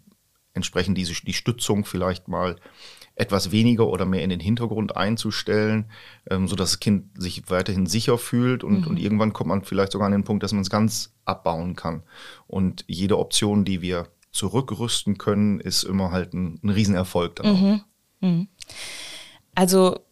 entsprechend 0.56 0.98
diese, 0.98 1.14
die 1.24 1.32
Stützung 1.32 1.84
vielleicht 1.84 2.28
mal 2.28 2.56
etwas 3.14 3.50
weniger 3.50 3.86
oder 3.86 4.04
mehr 4.04 4.22
in 4.22 4.30
den 4.30 4.40
Hintergrund 4.40 4.96
einzustellen, 4.96 5.86
ähm, 6.30 6.48
sodass 6.48 6.72
das 6.72 6.80
Kind 6.80 7.20
sich 7.20 7.48
weiterhin 7.48 7.86
sicher 7.86 8.18
fühlt 8.18 8.62
und, 8.62 8.82
mhm. 8.82 8.86
und 8.88 8.98
irgendwann 8.98 9.32
kommt 9.32 9.48
man 9.48 9.62
vielleicht 9.62 9.92
sogar 9.92 10.06
an 10.06 10.12
den 10.12 10.24
Punkt, 10.24 10.42
dass 10.42 10.52
man 10.52 10.62
es 10.62 10.70
ganz 10.70 11.14
abbauen 11.24 11.76
kann. 11.76 12.02
Und 12.46 12.84
jede 12.88 13.18
Option, 13.18 13.64
die 13.64 13.80
wir 13.80 14.08
zurückrüsten 14.32 15.16
können, 15.16 15.60
ist 15.60 15.82
immer 15.82 16.10
halt 16.10 16.34
ein, 16.34 16.60
ein 16.62 16.68
Riesenerfolg. 16.68 17.36
Dann 17.36 17.60
mhm. 17.60 17.80
Mhm. 18.20 18.48
Also 19.54 20.05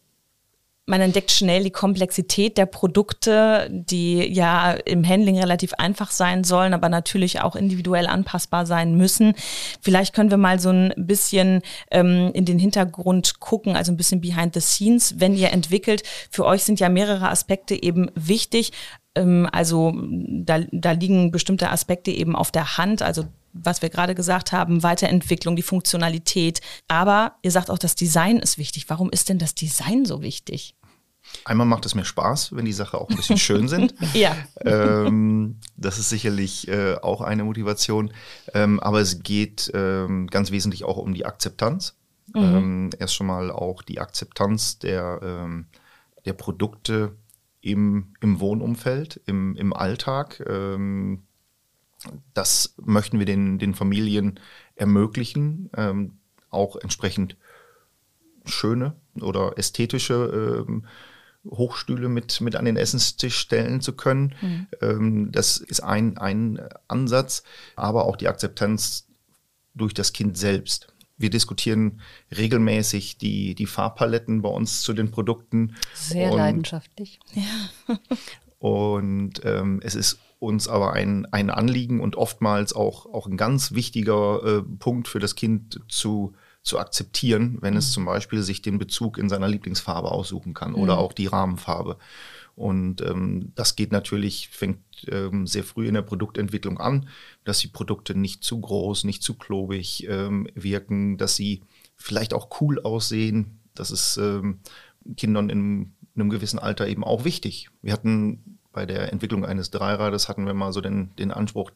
man 0.87 1.01
entdeckt 1.01 1.31
schnell 1.31 1.63
die 1.63 1.71
Komplexität 1.71 2.57
der 2.57 2.67
Produkte, 2.67 3.67
die 3.71 4.31
ja 4.31 4.71
im 4.71 5.07
Handling 5.07 5.39
relativ 5.39 5.73
einfach 5.73 6.11
sein 6.11 6.43
sollen, 6.43 6.73
aber 6.75 6.89
natürlich 6.89 7.41
auch 7.41 7.55
individuell 7.55 8.05
anpassbar 8.05 8.67
sein 8.67 8.95
müssen. 8.95 9.33
Vielleicht 9.81 10.13
können 10.13 10.29
wir 10.29 10.37
mal 10.37 10.59
so 10.59 10.69
ein 10.69 10.93
bisschen 10.95 11.61
ähm, 11.89 12.29
in 12.33 12.45
den 12.45 12.59
Hintergrund 12.59 13.39
gucken, 13.39 13.75
also 13.75 13.91
ein 13.91 13.97
bisschen 13.97 14.21
behind 14.21 14.53
the 14.53 14.61
scenes, 14.61 15.19
wenn 15.19 15.35
ihr 15.35 15.51
entwickelt. 15.51 16.03
Für 16.29 16.45
euch 16.45 16.63
sind 16.63 16.79
ja 16.79 16.89
mehrere 16.89 17.29
Aspekte 17.29 17.81
eben 17.81 18.11
wichtig. 18.13 18.71
Ähm, 19.15 19.49
also 19.51 19.91
da, 19.95 20.59
da 20.71 20.91
liegen 20.91 21.31
bestimmte 21.31 21.71
Aspekte 21.71 22.11
eben 22.11 22.35
auf 22.35 22.51
der 22.51 22.77
Hand, 22.77 23.01
also 23.01 23.25
was 23.55 23.81
wir 23.81 23.89
gerade 23.89 24.15
gesagt 24.15 24.51
haben, 24.51 24.83
Weiterentwicklung, 24.83 25.55
die 25.55 25.63
Funktionalität. 25.63 26.61
Aber 26.87 27.35
ihr 27.41 27.51
sagt 27.51 27.71
auch, 27.71 27.77
das 27.77 27.95
Design 27.95 28.37
ist 28.37 28.57
wichtig. 28.57 28.89
Warum 28.89 29.09
ist 29.09 29.29
denn 29.29 29.39
das 29.39 29.55
Design 29.55 30.05
so 30.05 30.21
wichtig? 30.21 30.75
Einmal 31.43 31.65
macht 31.65 31.85
es 31.85 31.95
mir 31.95 32.05
Spaß, 32.05 32.55
wenn 32.55 32.65
die 32.65 32.73
Sachen 32.73 32.99
auch 32.99 33.09
ein 33.09 33.15
bisschen 33.15 33.37
schön 33.37 33.67
sind. 33.67 33.95
ja. 34.13 34.35
Ähm, 34.63 35.59
das 35.75 35.97
ist 35.97 36.09
sicherlich 36.09 36.67
äh, 36.67 36.95
auch 37.01 37.21
eine 37.21 37.43
Motivation. 37.43 38.11
Ähm, 38.53 38.79
aber 38.79 38.99
es 38.99 39.23
geht 39.23 39.71
ähm, 39.73 40.27
ganz 40.27 40.51
wesentlich 40.51 40.83
auch 40.83 40.97
um 40.97 41.13
die 41.13 41.25
Akzeptanz. 41.25 41.95
Mhm. 42.33 42.41
Ähm, 42.41 42.89
erst 42.99 43.15
schon 43.15 43.27
mal 43.27 43.51
auch 43.51 43.81
die 43.81 43.99
Akzeptanz 43.99 44.79
der, 44.79 45.19
ähm, 45.23 45.67
der 46.25 46.33
Produkte 46.33 47.15
im, 47.61 48.13
im 48.21 48.39
Wohnumfeld, 48.39 49.21
im, 49.25 49.55
im 49.55 49.73
Alltag. 49.73 50.43
Ähm, 50.47 51.23
das 52.33 52.75
möchten 52.77 53.19
wir 53.19 53.25
den, 53.25 53.59
den 53.59 53.73
Familien 53.73 54.39
ermöglichen, 54.75 55.69
auch 56.49 56.75
entsprechend 56.75 57.37
schöne 58.45 58.95
oder 59.21 59.57
ästhetische 59.57 60.65
ähm, 60.67 60.85
Hochstühle 61.49 62.09
mit, 62.09 62.41
mit 62.41 62.55
an 62.55 62.65
den 62.65 62.77
Essenstisch 62.77 63.37
stellen 63.37 63.81
zu 63.81 63.93
können. 63.93 64.35
Mhm. 64.41 64.67
Ähm, 64.81 65.31
das 65.31 65.57
ist 65.57 65.81
ein, 65.81 66.17
ein 66.17 66.59
Ansatz, 66.87 67.43
aber 67.75 68.05
auch 68.05 68.15
die 68.15 68.27
Akzeptanz 68.27 69.07
durch 69.73 69.93
das 69.93 70.13
Kind 70.13 70.37
selbst. 70.37 70.87
Wir 71.17 71.29
diskutieren 71.29 72.01
regelmäßig 72.35 73.17
die, 73.17 73.55
die 73.55 73.67
Farbpaletten 73.67 74.41
bei 74.41 74.49
uns 74.49 74.81
zu 74.81 74.93
den 74.93 75.11
Produkten. 75.11 75.75
Sehr 75.93 76.31
und, 76.31 76.37
leidenschaftlich. 76.37 77.19
Ja. 77.33 77.99
und 78.59 79.41
ähm, 79.45 79.79
es 79.83 79.95
ist 79.95 80.19
uns 80.45 80.67
aber 80.67 80.93
ein, 80.93 81.25
ein 81.31 81.49
Anliegen 81.49 81.99
und 81.99 82.15
oftmals 82.15 82.73
auch, 82.73 83.05
auch 83.07 83.27
ein 83.27 83.37
ganz 83.37 83.73
wichtiger 83.73 84.43
äh, 84.43 84.61
Punkt 84.61 85.07
für 85.07 85.19
das 85.19 85.35
Kind 85.35 85.81
zu 85.87 86.33
zu 86.65 86.79
akzeptieren, 86.79 87.59
wenn 87.61 87.77
es 87.77 87.89
mhm. 87.89 87.93
zum 87.93 88.05
Beispiel 88.05 88.41
sich 88.41 88.61
den 88.61 88.79
Bezug 88.79 89.19
in 89.19 89.29
seiner 89.29 89.47
Lieblingsfarbe 89.47 90.11
aussuchen 90.11 90.55
kann 90.55 90.71
mhm. 90.71 90.77
oder 90.79 90.97
auch 90.97 91.13
die 91.13 91.27
Rahmenfarbe. 91.27 91.97
Und 92.55 93.01
ähm, 93.01 93.51
das 93.53 93.75
geht 93.75 93.91
natürlich, 93.91 94.49
fängt 94.49 94.79
ähm, 95.07 95.45
sehr 95.45 95.63
früh 95.63 95.87
in 95.87 95.93
der 95.93 96.01
Produktentwicklung 96.01 96.79
an, 96.79 97.07
dass 97.43 97.59
die 97.59 97.67
Produkte 97.67 98.17
nicht 98.17 98.43
zu 98.43 98.59
groß, 98.59 99.03
nicht 99.03 99.21
zu 99.21 99.35
klobig 99.35 100.07
ähm, 100.09 100.47
wirken, 100.55 101.17
dass 101.17 101.35
sie 101.35 101.61
vielleicht 101.95 102.33
auch 102.33 102.49
cool 102.61 102.81
aussehen. 102.81 103.59
Das 103.75 103.91
ist 103.91 104.17
ähm, 104.17 104.61
Kindern 105.17 105.49
in, 105.49 105.93
in 106.15 106.21
einem 106.21 106.29
gewissen 106.29 106.59
Alter 106.59 106.87
eben 106.87 107.03
auch 107.03 107.25
wichtig. 107.25 107.69
Wir 107.81 107.93
hatten 107.93 108.54
bei 108.75 108.85
der 108.85 109.11
Entwicklung 109.11 109.45
eines 109.45 109.71
Dreirades 109.71 110.29
hatten 110.29 110.45
wir 110.45 110.53
mal 110.53 110.73
so 110.73 110.81
den, 110.81 111.15
den 111.15 111.31
Anspruch, 111.31 111.71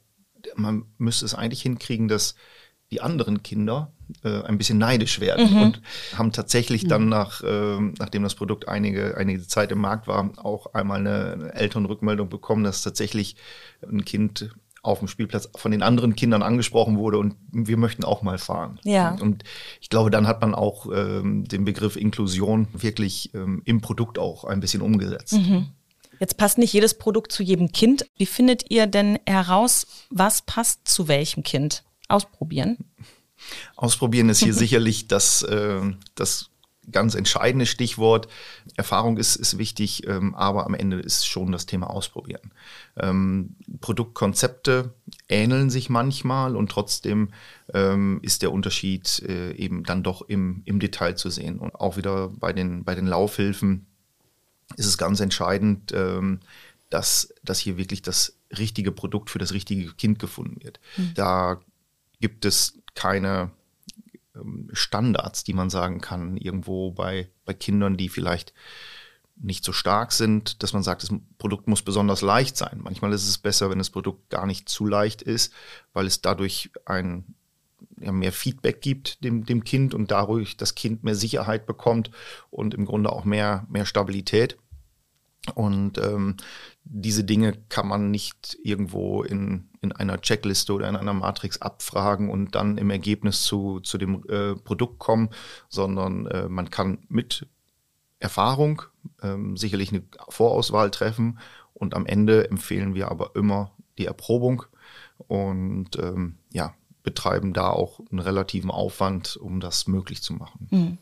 man 0.55 0.85
müsste 0.97 1.25
es 1.25 1.33
eigentlich 1.33 1.61
hinkriegen, 1.61 2.07
dass 2.07 2.35
die 2.91 3.01
anderen 3.01 3.41
Kinder 3.41 3.93
äh, 4.23 4.41
ein 4.43 4.57
bisschen 4.57 4.77
neidisch 4.77 5.19
werden 5.19 5.53
mhm. 5.53 5.61
und 5.61 5.81
haben 6.15 6.31
tatsächlich 6.31 6.87
dann 6.87 7.03
mhm. 7.03 7.09
nach, 7.09 7.41
äh, 7.41 7.79
nachdem 7.97 8.23
das 8.23 8.35
Produkt 8.35 8.67
einige, 8.67 9.15
einige 9.15 9.47
Zeit 9.47 9.71
im 9.71 9.79
Markt 9.79 10.07
war, 10.07 10.31
auch 10.37 10.73
einmal 10.73 10.99
eine, 10.99 11.33
eine 11.33 11.53
Elternrückmeldung 11.53 12.29
bekommen, 12.29 12.63
dass 12.63 12.81
tatsächlich 12.81 13.35
ein 13.81 14.05
Kind 14.05 14.53
auf 14.81 14.99
dem 14.99 15.07
Spielplatz 15.07 15.49
von 15.55 15.71
den 15.71 15.83
anderen 15.83 16.15
Kindern 16.15 16.41
angesprochen 16.41 16.97
wurde 16.97 17.17
und 17.17 17.35
wir 17.51 17.77
möchten 17.77 18.03
auch 18.03 18.21
mal 18.21 18.37
fahren. 18.37 18.79
Ja. 18.83 19.15
Und 19.21 19.43
ich 19.81 19.89
glaube, 19.89 20.09
dann 20.09 20.25
hat 20.25 20.41
man 20.41 20.55
auch 20.55 20.87
ähm, 20.93 21.45
den 21.45 21.65
Begriff 21.65 21.95
Inklusion 21.95 22.67
wirklich 22.73 23.33
ähm, 23.33 23.61
im 23.65 23.81
Produkt 23.81 24.17
auch 24.17 24.45
ein 24.45 24.61
bisschen 24.61 24.81
umgesetzt. 24.81 25.33
Mhm. 25.33 25.67
Jetzt 26.19 26.37
passt 26.37 26.57
nicht 26.57 26.73
jedes 26.73 26.97
Produkt 26.97 27.31
zu 27.31 27.43
jedem 27.43 27.71
Kind. 27.71 28.05
Wie 28.17 28.25
findet 28.25 28.69
ihr 28.69 28.87
denn 28.87 29.19
heraus, 29.25 29.87
was 30.09 30.41
passt 30.41 30.87
zu 30.87 31.07
welchem 31.07 31.43
Kind? 31.43 31.83
Ausprobieren? 32.07 32.77
Ausprobieren 33.75 34.29
ist 34.29 34.39
hier 34.39 34.53
sicherlich 34.55 35.07
das, 35.07 35.43
äh, 35.43 35.81
das 36.15 36.49
ganz 36.91 37.15
entscheidende 37.15 37.65
Stichwort. 37.65 38.27
Erfahrung 38.75 39.17
ist, 39.17 39.35
ist 39.35 39.57
wichtig, 39.57 40.07
ähm, 40.07 40.35
aber 40.35 40.65
am 40.65 40.73
Ende 40.73 40.99
ist 40.99 41.27
schon 41.27 41.51
das 41.51 41.65
Thema 41.65 41.89
Ausprobieren. 41.89 42.51
Ähm, 42.97 43.55
Produktkonzepte 43.79 44.93
ähneln 45.27 45.69
sich 45.69 45.89
manchmal 45.89 46.55
und 46.55 46.71
trotzdem 46.71 47.29
ähm, 47.73 48.19
ist 48.23 48.41
der 48.41 48.51
Unterschied 48.51 49.21
äh, 49.27 49.51
eben 49.53 49.83
dann 49.83 50.03
doch 50.03 50.21
im, 50.23 50.61
im 50.65 50.79
Detail 50.79 51.15
zu 51.15 51.29
sehen. 51.29 51.59
Und 51.59 51.75
auch 51.75 51.97
wieder 51.97 52.29
bei 52.29 52.53
den, 52.53 52.83
bei 52.83 52.95
den 52.95 53.07
Laufhilfen 53.07 53.85
ist 54.77 54.85
es 54.85 54.97
ganz 54.97 55.19
entscheidend, 55.19 55.91
ähm, 55.93 56.39
dass, 56.89 57.33
dass 57.43 57.59
hier 57.59 57.77
wirklich 57.77 58.01
das 58.01 58.37
richtige 58.57 58.91
Produkt 58.91 59.29
für 59.29 59.39
das 59.39 59.53
richtige 59.53 59.93
Kind 59.93 60.19
gefunden 60.19 60.63
wird. 60.63 60.79
Mhm. 60.97 61.13
Da 61.15 61.61
gibt 62.19 62.45
es 62.45 62.79
keine 62.95 63.51
ähm, 64.35 64.69
Standards, 64.73 65.43
die 65.43 65.53
man 65.53 65.69
sagen 65.69 66.01
kann, 66.01 66.37
irgendwo 66.37 66.91
bei, 66.91 67.29
bei 67.45 67.53
Kindern, 67.53 67.97
die 67.97 68.09
vielleicht 68.09 68.53
nicht 69.41 69.63
so 69.63 69.71
stark 69.71 70.11
sind, 70.11 70.61
dass 70.63 70.73
man 70.73 70.83
sagt, 70.83 71.03
das 71.03 71.11
Produkt 71.37 71.67
muss 71.67 71.81
besonders 71.81 72.21
leicht 72.21 72.57
sein. 72.57 72.81
Manchmal 72.83 73.13
ist 73.13 73.27
es 73.27 73.37
besser, 73.37 73.69
wenn 73.69 73.77
das 73.77 73.89
Produkt 73.89 74.29
gar 74.29 74.45
nicht 74.45 74.67
zu 74.67 74.85
leicht 74.85 75.21
ist, 75.21 75.53
weil 75.93 76.07
es 76.07 76.21
dadurch 76.21 76.71
ein 76.85 77.35
ja, 78.01 78.11
mehr 78.11 78.31
Feedback 78.31 78.81
gibt 78.81 79.23
dem, 79.23 79.45
dem 79.45 79.63
Kind 79.63 79.93
und 79.93 80.11
dadurch 80.11 80.57
das 80.57 80.75
Kind 80.75 81.03
mehr 81.03 81.15
Sicherheit 81.15 81.65
bekommt 81.65 82.11
und 82.49 82.73
im 82.73 82.85
Grunde 82.85 83.11
auch 83.11 83.25
mehr, 83.25 83.65
mehr 83.69 83.85
Stabilität. 83.85 84.57
Und 85.55 85.97
ähm, 85.97 86.35
diese 86.83 87.23
Dinge 87.23 87.53
kann 87.69 87.87
man 87.87 88.11
nicht 88.11 88.57
irgendwo 88.63 89.23
in, 89.23 89.69
in 89.81 89.91
einer 89.91 90.19
Checkliste 90.19 90.73
oder 90.73 90.89
in 90.89 90.95
einer 90.95 91.13
Matrix 91.13 91.61
abfragen 91.61 92.29
und 92.29 92.55
dann 92.55 92.77
im 92.77 92.89
Ergebnis 92.89 93.43
zu, 93.43 93.79
zu 93.79 93.97
dem 93.97 94.23
äh, 94.27 94.55
Produkt 94.55 94.99
kommen, 94.99 95.29
sondern 95.69 96.27
äh, 96.27 96.49
man 96.49 96.69
kann 96.69 96.99
mit 97.07 97.47
Erfahrung 98.19 98.81
ähm, 99.21 99.55
sicherlich 99.55 99.91
eine 99.91 100.03
Vorauswahl 100.27 100.91
treffen 100.91 101.39
und 101.73 101.93
am 101.93 102.05
Ende 102.05 102.49
empfehlen 102.49 102.93
wir 102.93 103.09
aber 103.09 103.31
immer 103.35 103.71
die 103.97 104.05
Erprobung 104.05 104.63
und 105.17 105.97
ähm, 105.97 106.37
ja, 106.51 106.73
betreiben 107.03 107.53
da 107.53 107.69
auch 107.69 107.99
einen 108.11 108.19
relativen 108.19 108.71
Aufwand, 108.71 109.37
um 109.37 109.59
das 109.59 109.87
möglich 109.87 110.21
zu 110.21 110.33
machen. 110.33 110.67
Mhm. 110.69 110.97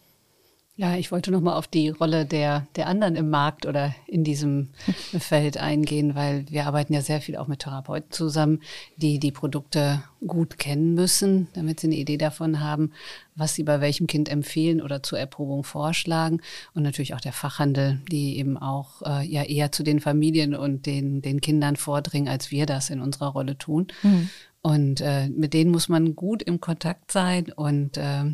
Ja, 0.80 0.96
ich 0.96 1.12
wollte 1.12 1.32
noch 1.32 1.42
mal 1.42 1.56
auf 1.56 1.66
die 1.66 1.90
Rolle 1.90 2.28
der, 2.28 2.68
der 2.76 2.86
anderen 2.86 3.16
im 3.16 3.32
Markt 3.32 3.66
oder 3.66 3.96
in 4.06 4.24
diesem 4.24 4.70
Feld 5.18 5.58
eingehen, 5.58 6.14
weil 6.14 6.46
wir 6.52 6.68
arbeiten 6.68 6.94
ja 6.94 7.02
sehr 7.02 7.20
viel 7.20 7.36
auch 7.36 7.48
mit 7.48 7.62
Therapeuten 7.62 8.12
zusammen, 8.12 8.62
die 8.96 9.18
die 9.18 9.32
Produkte 9.32 10.04
gut 10.28 10.60
kennen 10.60 10.94
müssen, 10.94 11.48
damit 11.54 11.80
sie 11.80 11.88
eine 11.88 11.96
Idee 11.96 12.18
davon 12.18 12.60
haben, 12.60 12.92
was 13.34 13.56
sie 13.56 13.64
bei 13.64 13.82
welchem 13.82 14.06
Kind 14.06 14.30
empfehlen 14.30 14.80
oder 14.80 15.02
zur 15.02 15.18
Erprobung 15.18 15.64
vorschlagen. 15.64 16.42
Und 16.76 16.84
natürlich 16.84 17.16
auch 17.16 17.22
der 17.22 17.34
Fachhandel, 17.34 18.00
die 18.12 18.38
eben 18.38 18.56
auch 18.56 19.02
äh, 19.02 19.26
ja 19.26 19.42
eher 19.42 19.72
zu 19.72 19.82
den 19.82 20.00
Familien 20.00 20.54
und 20.54 20.86
den, 20.86 21.24
den 21.24 21.42
Kindern 21.42 21.76
vordringen, 21.76 22.30
als 22.30 22.52
wir 22.52 22.68
das 22.68 22.92
in 22.92 23.02
unserer 23.02 23.30
Rolle 23.30 23.58
tun. 23.58 23.88
Mhm. 24.04 24.30
Und 24.62 25.02
äh, 25.02 25.30
mit 25.30 25.54
denen 25.54 25.72
muss 25.72 25.90
man 25.90 26.16
gut 26.16 26.44
im 26.44 26.60
Kontakt 26.60 27.12
sein 27.12 27.52
und 27.56 27.98
äh, 27.98 28.26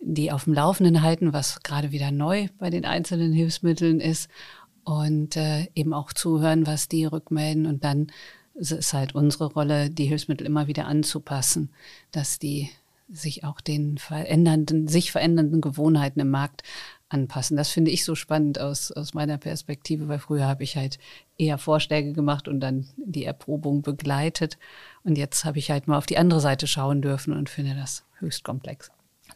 die 0.00 0.32
auf 0.32 0.44
dem 0.44 0.54
Laufenden 0.54 1.02
halten, 1.02 1.32
was 1.32 1.62
gerade 1.62 1.92
wieder 1.92 2.10
neu 2.10 2.48
bei 2.58 2.70
den 2.70 2.84
einzelnen 2.84 3.32
Hilfsmitteln 3.32 4.00
ist. 4.00 4.28
Und 4.84 5.36
äh, 5.36 5.68
eben 5.74 5.92
auch 5.92 6.12
zuhören, 6.12 6.66
was 6.66 6.88
die 6.88 7.04
rückmelden. 7.04 7.66
Und 7.66 7.84
dann 7.84 8.10
ist 8.54 8.92
halt 8.92 9.14
unsere 9.14 9.52
Rolle, 9.52 9.90
die 9.90 10.06
Hilfsmittel 10.06 10.46
immer 10.46 10.66
wieder 10.66 10.86
anzupassen, 10.86 11.70
dass 12.10 12.38
die 12.38 12.70
sich 13.08 13.44
auch 13.44 13.60
den 13.60 13.98
verändernden, 13.98 14.88
sich 14.88 15.12
verändernden 15.12 15.60
Gewohnheiten 15.60 16.20
im 16.20 16.30
Markt 16.30 16.62
anpassen. 17.10 17.56
Das 17.56 17.70
finde 17.70 17.90
ich 17.90 18.04
so 18.04 18.14
spannend 18.14 18.58
aus, 18.58 18.90
aus 18.92 19.14
meiner 19.14 19.36
Perspektive, 19.36 20.08
weil 20.08 20.18
früher 20.18 20.46
habe 20.46 20.62
ich 20.62 20.76
halt 20.76 20.98
eher 21.36 21.58
Vorschläge 21.58 22.12
gemacht 22.12 22.48
und 22.48 22.60
dann 22.60 22.88
die 22.96 23.24
Erprobung 23.24 23.82
begleitet. 23.82 24.58
Und 25.04 25.18
jetzt 25.18 25.44
habe 25.44 25.58
ich 25.58 25.70
halt 25.70 25.88
mal 25.88 25.98
auf 25.98 26.06
die 26.06 26.18
andere 26.18 26.40
Seite 26.40 26.66
schauen 26.66 27.02
dürfen 27.02 27.32
und 27.32 27.48
finde 27.48 27.74
das 27.74 28.04
höchst 28.18 28.44
komplex. 28.44 28.90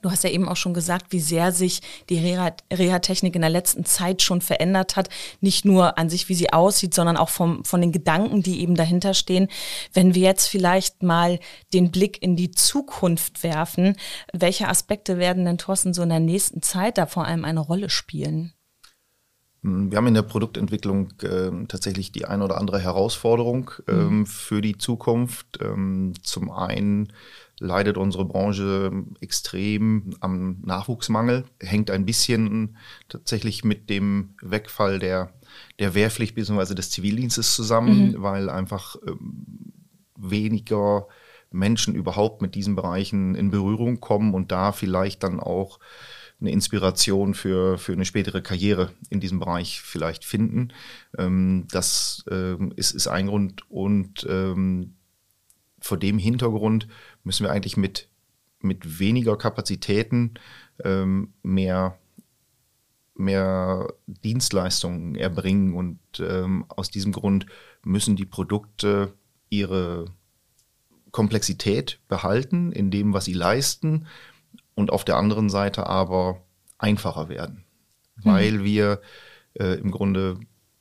Du 0.04 0.11
hast 0.11 0.23
ja 0.23 0.28
eben 0.28 0.50
auch 0.50 0.56
schon 0.56 0.75
gesagt, 0.75 1.12
wie 1.12 1.20
sehr 1.20 1.50
sich 1.50 1.80
die 2.11 2.18
Reha-Technik 2.18 3.34
in 3.37 3.40
der 3.40 3.49
letzten 3.49 3.87
Zeit 3.87 4.20
schon 4.20 4.42
verändert 4.42 4.96
hat. 4.96 5.08
Nicht 5.40 5.64
nur 5.64 5.96
an 5.96 6.11
sich, 6.11 6.28
wie 6.28 6.34
sie 6.34 6.52
aussieht, 6.52 6.92
sondern 6.92 7.16
auch 7.16 7.30
vom, 7.30 7.64
von 7.64 7.80
den 7.80 7.90
Gedanken, 7.90 8.42
die 8.42 8.61
eben 8.61 8.75
dahinter 8.75 9.14
stehen. 9.14 9.49
Wenn 9.94 10.14
wir 10.14 10.20
jetzt 10.20 10.49
vielleicht 10.49 11.02
mal 11.02 11.40
den 11.73 11.90
Blick 11.90 12.23
in 12.23 12.37
die 12.37 12.50
Zukunft 12.50 13.42
werfen, 13.42 13.96
welche 14.34 14.68
Aspekte 14.68 15.16
werden 15.16 15.46
denn, 15.46 15.56
Thorsten, 15.56 15.94
so 15.94 16.02
in 16.02 16.11
der 16.11 16.20
nächsten 16.20 16.61
Zeit 16.61 16.99
da 16.99 17.06
vor 17.06 17.25
allem 17.25 17.46
eine 17.46 17.61
Rolle 17.61 17.88
spielen? 17.88 18.52
Hm, 19.64 19.90
wir 19.90 19.99
haben 19.99 20.06
in 20.06 20.14
der 20.14 20.23
Produktentwicklung 20.23 21.12
äh, 21.23 21.50
tatsächlich 21.66 22.12
die 22.12 22.26
ein 22.26 22.42
oder 22.42 22.59
andere 22.59 22.78
Herausforderung 22.78 23.71
ähm, 23.88 24.18
mhm. 24.18 24.26
für 24.26 24.61
die 24.61 24.78
Zukunft. 24.78 25.59
Ähm, 25.61 26.12
zum 26.23 26.50
einen 26.50 27.12
leidet 27.59 27.97
unsere 27.97 28.25
Branche 28.25 28.92
extrem 29.21 30.14
am 30.21 30.61
Nachwuchsmangel, 30.62 31.44
hängt 31.61 31.90
ein 31.90 32.04
bisschen 32.04 32.76
tatsächlich 33.09 33.64
mit 33.64 33.88
dem 33.90 34.35
Wegfall 34.42 34.99
der, 34.99 35.33
der 35.78 35.94
Wehrpflicht 35.94 36.35
bzw. 36.35 36.75
des 36.75 36.90
Zivildienstes 36.90 37.54
zusammen, 37.54 38.12
mhm. 38.12 38.23
weil 38.23 38.50
einfach 38.50 38.97
ähm, 39.06 39.73
weniger 40.16 41.06
Menschen 41.50 41.94
überhaupt 41.94 42.42
mit 42.42 42.54
diesen 42.56 42.75
Bereichen 42.75 43.35
in 43.37 43.50
Berührung 43.50 44.00
kommen 44.00 44.35
und 44.35 44.50
da 44.50 44.73
vielleicht 44.73 45.23
dann 45.23 45.38
auch 45.38 45.78
eine 46.40 46.50
Inspiration 46.50 47.34
für, 47.34 47.78
für 47.78 47.92
eine 47.92 48.04
spätere 48.04 48.42
Karriere 48.42 48.92
in 49.08 49.20
diesem 49.20 49.38
Bereich 49.38 49.80
vielleicht 49.80 50.24
finden. 50.24 50.72
Ähm, 51.16 51.66
das 51.70 52.24
ähm, 52.30 52.72
ist, 52.76 52.92
ist 52.92 53.06
ein 53.06 53.28
Grund 53.28 53.70
und 53.70 54.26
ähm, 54.28 54.94
vor 55.85 55.98
dem 55.98 56.18
Hintergrund 56.18 56.88
müssen 57.24 57.44
wir 57.44 57.52
eigentlich 57.52 57.76
mit, 57.76 58.09
mit 58.61 58.98
weniger 58.98 59.37
Kapazitäten 59.37 60.35
ähm, 60.82 61.35
mehr, 61.42 61.98
mehr 63.14 63.92
Dienstleistungen 64.06 65.14
erbringen. 65.14 65.74
Und 65.74 65.98
ähm, 66.20 66.64
aus 66.68 66.90
diesem 66.90 67.12
Grund 67.12 67.44
müssen 67.85 68.16
die 68.16 68.24
Produkte 68.24 69.12
ihre 69.50 70.06
Komplexität 71.11 72.00
behalten 72.09 72.72
in 72.72 72.90
dem, 72.90 73.12
was 73.12 73.26
sie 73.26 73.35
leisten 73.35 74.06
und 74.74 74.92
auf 74.92 75.04
der 75.04 75.16
anderen 75.16 75.48
Seite 75.48 75.87
aber 75.87 76.40
einfacher 76.78 77.28
werden, 77.28 77.64
mhm. 78.16 78.24
weil 78.24 78.64
wir 78.64 79.00
äh, 79.54 79.78
im 79.78 79.90
Grunde 79.90 80.40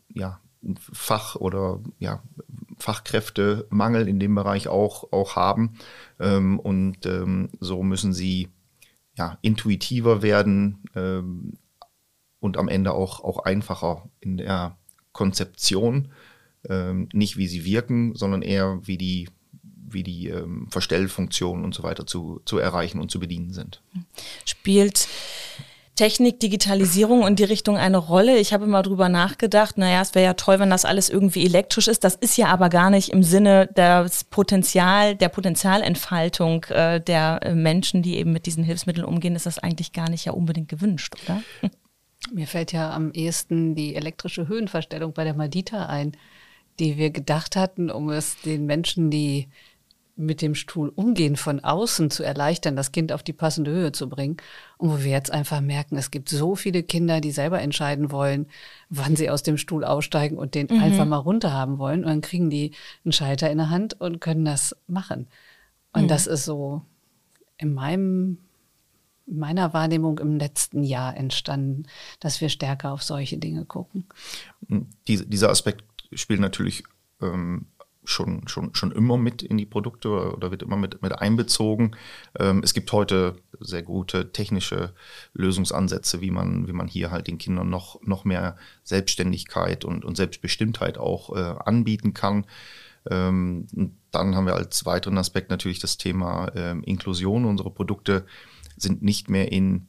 ja 0.10 0.39
Fach- 0.93 1.36
oder 1.36 1.82
ja, 1.99 2.23
Fachkräftemangel 2.77 4.08
in 4.08 4.19
dem 4.19 4.36
Bereich 4.36 4.67
auch, 4.67 5.12
auch 5.12 5.36
haben. 5.36 5.73
Ähm, 6.19 6.60
und 6.60 7.06
ähm, 7.06 7.49
so 7.60 7.84
müssen 7.84 8.13
sie 8.13 8.49
ja, 9.17 9.38
intuitiver 9.41 10.21
werden 10.21 10.84
ähm, 10.95 11.53
und 12.39 12.58
am 12.58 12.67
Ende 12.67 12.93
auch, 12.93 13.23
auch 13.23 13.39
einfacher 13.39 14.10
in 14.21 14.38
der 14.38 14.77
Konzeption. 15.12 16.12
Ähm, 16.67 17.10
nicht 17.13 17.36
wie 17.38 17.47
sie 17.47 17.65
wirken, 17.65 18.15
sondern 18.15 18.41
eher 18.41 18.79
wie 18.84 18.97
die, 18.97 19.29
wie 19.93 20.03
die 20.03 20.29
ähm, 20.29 20.67
Verstellfunktionen 20.69 21.63
und 21.63 21.73
so 21.73 21.84
weiter 21.84 22.06
zu, 22.06 22.41
zu 22.45 22.58
erreichen 22.58 22.99
und 22.99 23.12
zu 23.12 23.19
bedienen 23.19 23.53
sind. 23.53 23.82
Spielt 24.45 25.08
Technik, 25.95 26.39
Digitalisierung 26.39 27.27
in 27.27 27.36
die 27.36 27.43
Richtung 27.43 27.77
eine 27.77 27.97
Rolle. 27.97 28.38
Ich 28.38 28.51
habe 28.51 28.65
immer 28.65 28.82
drüber 28.82 29.10
nachgedacht, 29.10 29.77
naja, 29.77 30.01
es 30.01 30.15
wäre 30.15 30.25
ja 30.25 30.34
toll, 30.34 30.60
wenn 30.60 30.71
das 30.71 30.86
alles 30.86 31.10
irgendwie 31.10 31.45
elektrisch 31.45 31.88
ist. 31.88 32.03
Das 32.03 32.15
ist 32.15 32.36
ja 32.36 32.47
aber 32.47 32.69
gar 32.69 32.89
nicht 32.89 33.10
im 33.10 33.21
Sinne 33.21 33.67
des 33.67 34.23
Potenzial, 34.23 35.15
der 35.15 35.29
Potenzialentfaltung 35.29 36.63
äh, 36.65 36.99
der 36.99 37.41
äh, 37.43 37.53
Menschen, 37.53 38.01
die 38.01 38.17
eben 38.17 38.34
mit 38.34 38.47
diesen 38.47 38.63
Hilfsmitteln 38.63 39.06
umgehen, 39.06 39.36
ist 39.36 39.45
das 39.45 39.60
eigentlich 39.60 39.93
gar 39.93 40.10
nicht 40.10 40.25
ja 40.25 40.32
unbedingt 40.32 40.69
gewünscht, 40.69 41.13
oder? 41.23 41.43
Mir 42.32 42.47
fällt 42.47 42.71
ja 42.71 42.91
am 42.91 43.12
ehesten 43.12 43.75
die 43.75 43.95
elektrische 43.95 44.47
Höhenverstellung 44.47 45.13
bei 45.13 45.25
der 45.25 45.36
Madita 45.36 45.86
ein, 45.86 46.13
die 46.79 46.97
wir 46.97 47.12
gedacht 47.12 47.56
hatten, 47.56 47.91
um 47.91 48.10
es 48.10 48.41
den 48.41 48.65
Menschen, 48.65 49.12
die 49.12 49.49
mit 50.15 50.41
dem 50.41 50.54
Stuhl 50.54 50.89
umgehen 50.89 51.36
von 51.36 51.60
außen 51.62 52.12
zu 52.12 52.23
erleichtern, 52.23 52.76
das 52.76 52.91
Kind 52.91 53.12
auf 53.12 53.23
die 53.23 53.34
passende 53.34 53.71
Höhe 53.71 53.91
zu 53.91 54.10
bringen. 54.10 54.38
Und 54.78 54.89
wo 54.89 55.04
wir 55.04 55.12
jetzt 55.12 55.32
einfach 55.32 55.60
merken, 55.60 55.97
es 55.97 56.12
gibt 56.12 56.30
so 56.30 56.56
viele 56.56 56.84
Kinder, 56.84 57.19
die 57.19 57.32
selber 57.32 57.62
entscheiden 57.62 58.12
wollen, 58.12 58.47
wann 58.89 59.15
sie 59.15 59.30
aus 59.30 59.41
dem 59.41 59.58
Stuhl 59.58 59.84
aussteigen 59.84 60.38
und 60.38 60.54
den 60.54 60.67
mhm. 60.69 60.82
einfach 60.82 61.06
mal 61.06 61.17
runter 61.17 61.52
haben 61.52 61.80
wollen. 61.80 62.02
Und 62.02 62.10
dann 62.10 62.21
kriegen 62.21 62.49
die 62.49 62.71
einen 63.04 63.12
Schalter 63.12 63.49
in 63.49 63.58
der 63.58 63.71
Hand 63.71 63.99
und 63.99 64.21
können 64.21 64.45
das 64.45 64.76
machen. 64.88 65.28
Und 65.93 66.04
mhm. 66.04 66.08
das 66.08 66.28
ist 66.28 66.45
so 66.45 66.84
in 67.58 67.73
meinem 67.73 68.38
in 69.26 69.39
meiner 69.39 69.73
Wahrnehmung 69.73 70.19
im 70.19 70.38
letzten 70.38 70.84
Jahr 70.84 71.15
entstanden, 71.15 71.86
dass 72.19 72.41
wir 72.41 72.49
stärker 72.49 72.91
auf 72.91 73.04
solche 73.04 73.38
Dinge 73.38 73.63
gucken. 73.63 74.06
Diese, 75.08 75.26
dieser 75.26 75.49
Aspekt 75.49 75.86
spielt 76.13 76.41
natürlich 76.41 76.84
ähm, 77.21 77.67
schon, 78.06 78.48
schon, 78.48 78.74
schon 78.76 78.92
immer 78.92 79.18
mit 79.18 79.42
in 79.42 79.58
die 79.58 79.66
Produkte 79.66 80.10
oder 80.34 80.52
wird 80.52 80.63
immer 80.63 80.78
mit, 80.78 81.02
mit 81.02 81.20
einbezogen. 81.20 81.96
Ähm, 82.39 82.62
es 82.63 82.74
gibt 82.74 82.92
heute 82.92 83.36
sehr 83.60 83.84
gute 83.84 84.32
technische 84.32 84.94
Lösungsansätze, 85.34 86.22
wie 86.22 86.32
man, 86.32 86.68
wie 86.68 86.74
man 86.74 86.88
hier 86.88 87.12
halt 87.12 87.28
den 87.28 87.38
Kindern 87.38 87.70
noch, 87.70 88.02
noch 88.04 88.26
mehr 88.26 88.58
Selbstständigkeit 88.84 89.86
und, 89.86 90.06
und 90.06 90.18
Selbstbestimmtheit 90.18 90.98
auch 90.98 91.36
äh, 91.36 91.56
anbieten 91.66 92.13
kann. 92.13 92.46
Ähm, 93.10 93.68
dann 94.12 94.36
haben 94.36 94.46
wir 94.46 94.56
als 94.56 94.86
weiteren 94.86 95.18
Aspekt 95.18 95.50
natürlich 95.50 95.80
das 95.80 95.98
Thema 95.98 96.52
ähm, 96.56 96.84
Inklusion. 96.84 97.46
Unsere 97.46 97.72
Produkte 97.72 98.26
sind 98.78 99.02
nicht 99.02 99.30
mehr 99.30 99.52
in 99.52 99.88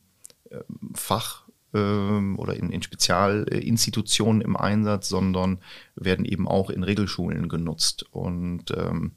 äh, 0.50 0.60
Fach 0.94 1.43
ähm, 1.74 2.38
oder 2.38 2.54
in, 2.54 2.70
in 2.70 2.82
Spezialinstitutionen 2.82 4.40
im 4.40 4.56
Einsatz, 4.56 5.08
sondern 5.08 5.58
werden 5.96 6.24
eben 6.24 6.48
auch 6.48 6.70
in 6.70 6.82
Regelschulen 6.82 7.48
genutzt. 7.48 8.06
Und 8.10 8.70
ähm, 8.76 9.12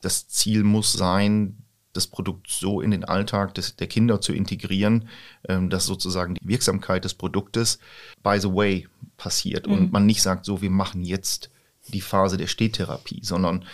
das 0.00 0.28
Ziel 0.28 0.62
muss 0.62 0.92
sein, 0.92 1.56
das 1.92 2.06
Produkt 2.06 2.48
so 2.48 2.80
in 2.80 2.90
den 2.90 3.04
Alltag 3.04 3.54
des, 3.54 3.76
der 3.76 3.88
Kinder 3.88 4.20
zu 4.20 4.32
integrieren, 4.32 5.08
ähm, 5.48 5.70
dass 5.70 5.86
sozusagen 5.86 6.34
die 6.34 6.46
Wirksamkeit 6.46 7.04
des 7.04 7.14
Produktes 7.14 7.78
by 8.22 8.38
the 8.38 8.52
way 8.52 8.86
passiert 9.16 9.66
mhm. 9.66 9.72
und 9.72 9.92
man 9.92 10.06
nicht 10.06 10.22
sagt, 10.22 10.44
so, 10.44 10.62
wir 10.62 10.70
machen 10.70 11.02
jetzt 11.02 11.50
die 11.88 12.00
Phase 12.02 12.36
der 12.36 12.46
Stehtherapie, 12.46 13.20
sondern 13.22 13.64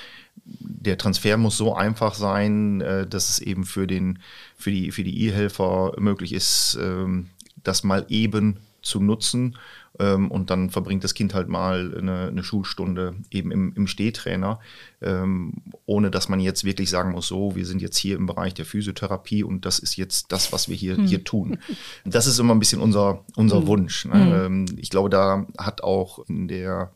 der 0.45 0.99
Transfer 0.99 1.37
muss 1.37 1.57
so 1.57 1.75
einfach 1.75 2.15
sein, 2.15 2.81
äh, 2.81 3.07
dass 3.07 3.31
es 3.31 3.39
eben 3.39 3.65
für 3.65 3.87
den 3.87 4.19
für 4.57 4.71
die 4.71 4.91
für 4.91 5.05
die 5.05 5.27
E-Helfer 5.27 5.93
möglich 5.99 6.33
ist, 6.33 6.79
ähm, 6.81 7.31
das 7.63 7.85
mal 7.85 8.05
eben 8.09 8.59
zu 8.83 9.01
nutzen 9.01 9.57
ähm, 9.99 10.31
und 10.31 10.51
dann 10.51 10.71
verbringt 10.71 11.05
das 11.05 11.15
Kind 11.15 11.35
halt 11.35 11.49
mal 11.49 11.95
eine, 11.97 12.29
eine 12.29 12.43
Schulstunde 12.43 13.15
eben 13.31 13.53
im, 13.53 13.73
im 13.75 13.87
Stehtrainer, 13.87 14.59
ähm, 15.01 15.55
ohne 15.87 16.11
dass 16.11 16.29
man 16.29 16.41
jetzt 16.41 16.65
wirklich 16.65 16.91
sagen 16.91 17.13
muss, 17.13 17.29
so, 17.29 17.55
wir 17.55 17.65
sind 17.65 17.81
jetzt 17.81 17.97
hier 17.97 18.17
im 18.17 18.27
Bereich 18.27 18.55
der 18.55 18.65
Physiotherapie 18.65 19.45
und 19.45 19.65
das 19.65 19.79
ist 19.79 19.97
jetzt 19.97 20.33
das, 20.33 20.53
was 20.53 20.69
wir 20.69 20.77
hier, 20.77 20.97
hm. 20.97 21.07
hier 21.07 21.23
tun. 21.23 21.59
Das 22.05 22.27
ist 22.27 22.39
immer 22.39 22.55
ein 22.55 22.59
bisschen 22.59 22.81
unser, 22.81 23.25
unser 23.37 23.59
hm. 23.59 23.67
Wunsch. 23.67 24.05
Ne? 24.07 24.45
Hm. 24.47 24.67
Ich 24.77 24.91
glaube, 24.91 25.11
da 25.11 25.47
hat 25.59 25.83
auch 25.83 26.29
in 26.29 26.49
der 26.49 26.91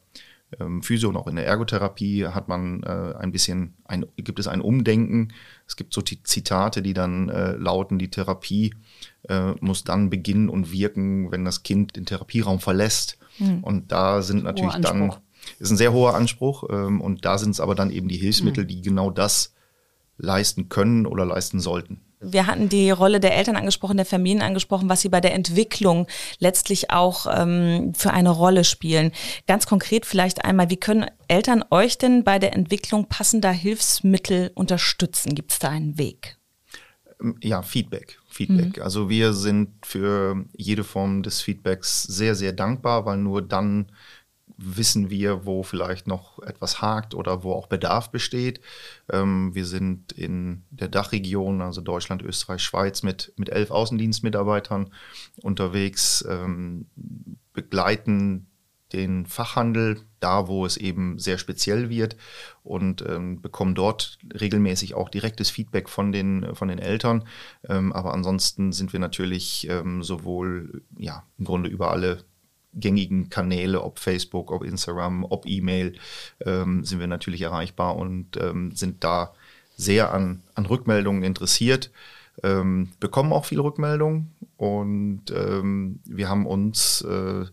ähm, 0.58 0.82
Physio 0.82 1.08
und 1.10 1.16
auch 1.16 1.26
in 1.26 1.36
der 1.36 1.46
Ergotherapie 1.46 2.26
hat 2.26 2.48
man 2.48 2.82
äh, 2.82 3.14
ein 3.18 3.32
bisschen, 3.32 3.74
ein, 3.84 4.06
gibt 4.16 4.38
es 4.38 4.48
ein 4.48 4.60
Umdenken. 4.60 5.32
Es 5.66 5.76
gibt 5.76 5.92
so 5.92 6.00
die 6.00 6.22
Zitate, 6.22 6.82
die 6.82 6.94
dann 6.94 7.28
äh, 7.28 7.52
lauten, 7.52 7.98
die 7.98 8.10
Therapie 8.10 8.74
äh, 9.28 9.52
muss 9.60 9.84
dann 9.84 10.10
beginnen 10.10 10.48
und 10.48 10.72
wirken, 10.72 11.30
wenn 11.30 11.44
das 11.44 11.62
Kind 11.62 11.96
den 11.96 12.06
Therapieraum 12.06 12.60
verlässt. 12.60 13.18
Mhm. 13.38 13.62
Und 13.62 13.92
da 13.92 14.22
sind 14.22 14.44
natürlich 14.44 14.76
dann, 14.76 15.12
ist 15.58 15.70
ein 15.70 15.76
sehr 15.76 15.92
hoher 15.92 16.14
Anspruch. 16.14 16.64
Ähm, 16.70 17.00
und 17.00 17.24
da 17.24 17.36
sind 17.36 17.50
es 17.50 17.60
aber 17.60 17.74
dann 17.74 17.90
eben 17.90 18.08
die 18.08 18.16
Hilfsmittel, 18.16 18.64
mhm. 18.64 18.68
die 18.68 18.82
genau 18.82 19.10
das 19.10 19.54
leisten 20.16 20.68
können 20.68 21.06
oder 21.06 21.26
leisten 21.26 21.60
sollten. 21.60 22.00
Wir 22.20 22.46
hatten 22.46 22.68
die 22.68 22.90
Rolle 22.90 23.20
der 23.20 23.36
Eltern 23.36 23.56
angesprochen, 23.56 23.96
der 23.96 24.06
Familien 24.06 24.42
angesprochen, 24.42 24.88
was 24.88 25.00
sie 25.00 25.08
bei 25.08 25.20
der 25.20 25.34
Entwicklung 25.34 26.06
letztlich 26.38 26.90
auch 26.90 27.26
ähm, 27.30 27.92
für 27.96 28.12
eine 28.12 28.30
Rolle 28.30 28.64
spielen. 28.64 29.12
Ganz 29.46 29.66
konkret 29.66 30.04
vielleicht 30.04 30.44
einmal, 30.44 30.70
wie 30.70 30.78
können 30.78 31.06
Eltern 31.28 31.64
euch 31.70 31.98
denn 31.98 32.24
bei 32.24 32.38
der 32.38 32.54
Entwicklung 32.54 33.06
passender 33.08 33.52
Hilfsmittel 33.52 34.50
unterstützen? 34.54 35.34
Gibt 35.34 35.52
es 35.52 35.58
da 35.58 35.68
einen 35.68 35.98
Weg? 35.98 36.38
Ähm, 37.20 37.36
ja, 37.42 37.62
Feedback. 37.62 38.18
Feedback. 38.28 38.76
Mhm. 38.76 38.82
Also 38.82 39.08
wir 39.08 39.32
sind 39.32 39.70
für 39.84 40.44
jede 40.56 40.84
Form 40.84 41.22
des 41.22 41.40
Feedbacks 41.40 42.02
sehr, 42.02 42.34
sehr 42.34 42.52
dankbar, 42.52 43.04
weil 43.04 43.18
nur 43.18 43.42
dann 43.42 43.90
wissen 44.58 45.08
wir, 45.08 45.46
wo 45.46 45.62
vielleicht 45.62 46.08
noch 46.08 46.42
etwas 46.42 46.82
hakt 46.82 47.14
oder 47.14 47.44
wo 47.44 47.52
auch 47.52 47.68
Bedarf 47.68 48.10
besteht. 48.10 48.60
Ähm, 49.10 49.54
wir 49.54 49.64
sind 49.64 50.12
in 50.12 50.64
der 50.70 50.88
Dachregion, 50.88 51.62
also 51.62 51.80
Deutschland, 51.80 52.22
Österreich, 52.22 52.62
Schweiz, 52.62 53.04
mit, 53.04 53.32
mit 53.36 53.50
elf 53.50 53.70
Außendienstmitarbeitern 53.70 54.92
unterwegs, 55.42 56.24
ähm, 56.28 56.86
begleiten 57.52 58.48
den 58.92 59.26
Fachhandel 59.26 60.00
da, 60.18 60.48
wo 60.48 60.66
es 60.66 60.76
eben 60.76 61.18
sehr 61.18 61.38
speziell 61.38 61.90
wird 61.90 62.16
und 62.64 63.04
ähm, 63.06 63.40
bekommen 63.40 63.74
dort 63.74 64.18
regelmäßig 64.40 64.94
auch 64.94 65.08
direktes 65.08 65.50
Feedback 65.50 65.88
von 65.88 66.10
den, 66.10 66.54
von 66.54 66.68
den 66.68 66.78
Eltern. 66.78 67.24
Ähm, 67.68 67.92
aber 67.92 68.14
ansonsten 68.14 68.72
sind 68.72 68.92
wir 68.92 69.00
natürlich 69.00 69.68
ähm, 69.68 70.02
sowohl 70.02 70.82
ja, 70.96 71.22
im 71.38 71.44
Grunde 71.44 71.68
über 71.68 71.90
alle 71.90 72.24
gängigen 72.74 73.30
Kanäle, 73.30 73.82
ob 73.82 73.98
Facebook, 73.98 74.50
ob 74.50 74.64
Instagram, 74.64 75.24
ob 75.24 75.46
E-Mail, 75.46 75.98
ähm, 76.44 76.84
sind 76.84 77.00
wir 77.00 77.06
natürlich 77.06 77.42
erreichbar 77.42 77.96
und 77.96 78.36
ähm, 78.36 78.72
sind 78.72 79.04
da 79.04 79.32
sehr 79.76 80.12
an, 80.12 80.42
an 80.54 80.66
Rückmeldungen 80.66 81.22
interessiert. 81.22 81.90
Ähm, 82.42 82.90
bekommen 83.00 83.32
auch 83.32 83.46
viele 83.46 83.64
Rückmeldungen 83.64 84.32
und 84.56 85.24
ähm, 85.34 86.00
wir 86.04 86.28
haben 86.28 86.46
uns 86.46 87.00
äh, 87.02 87.46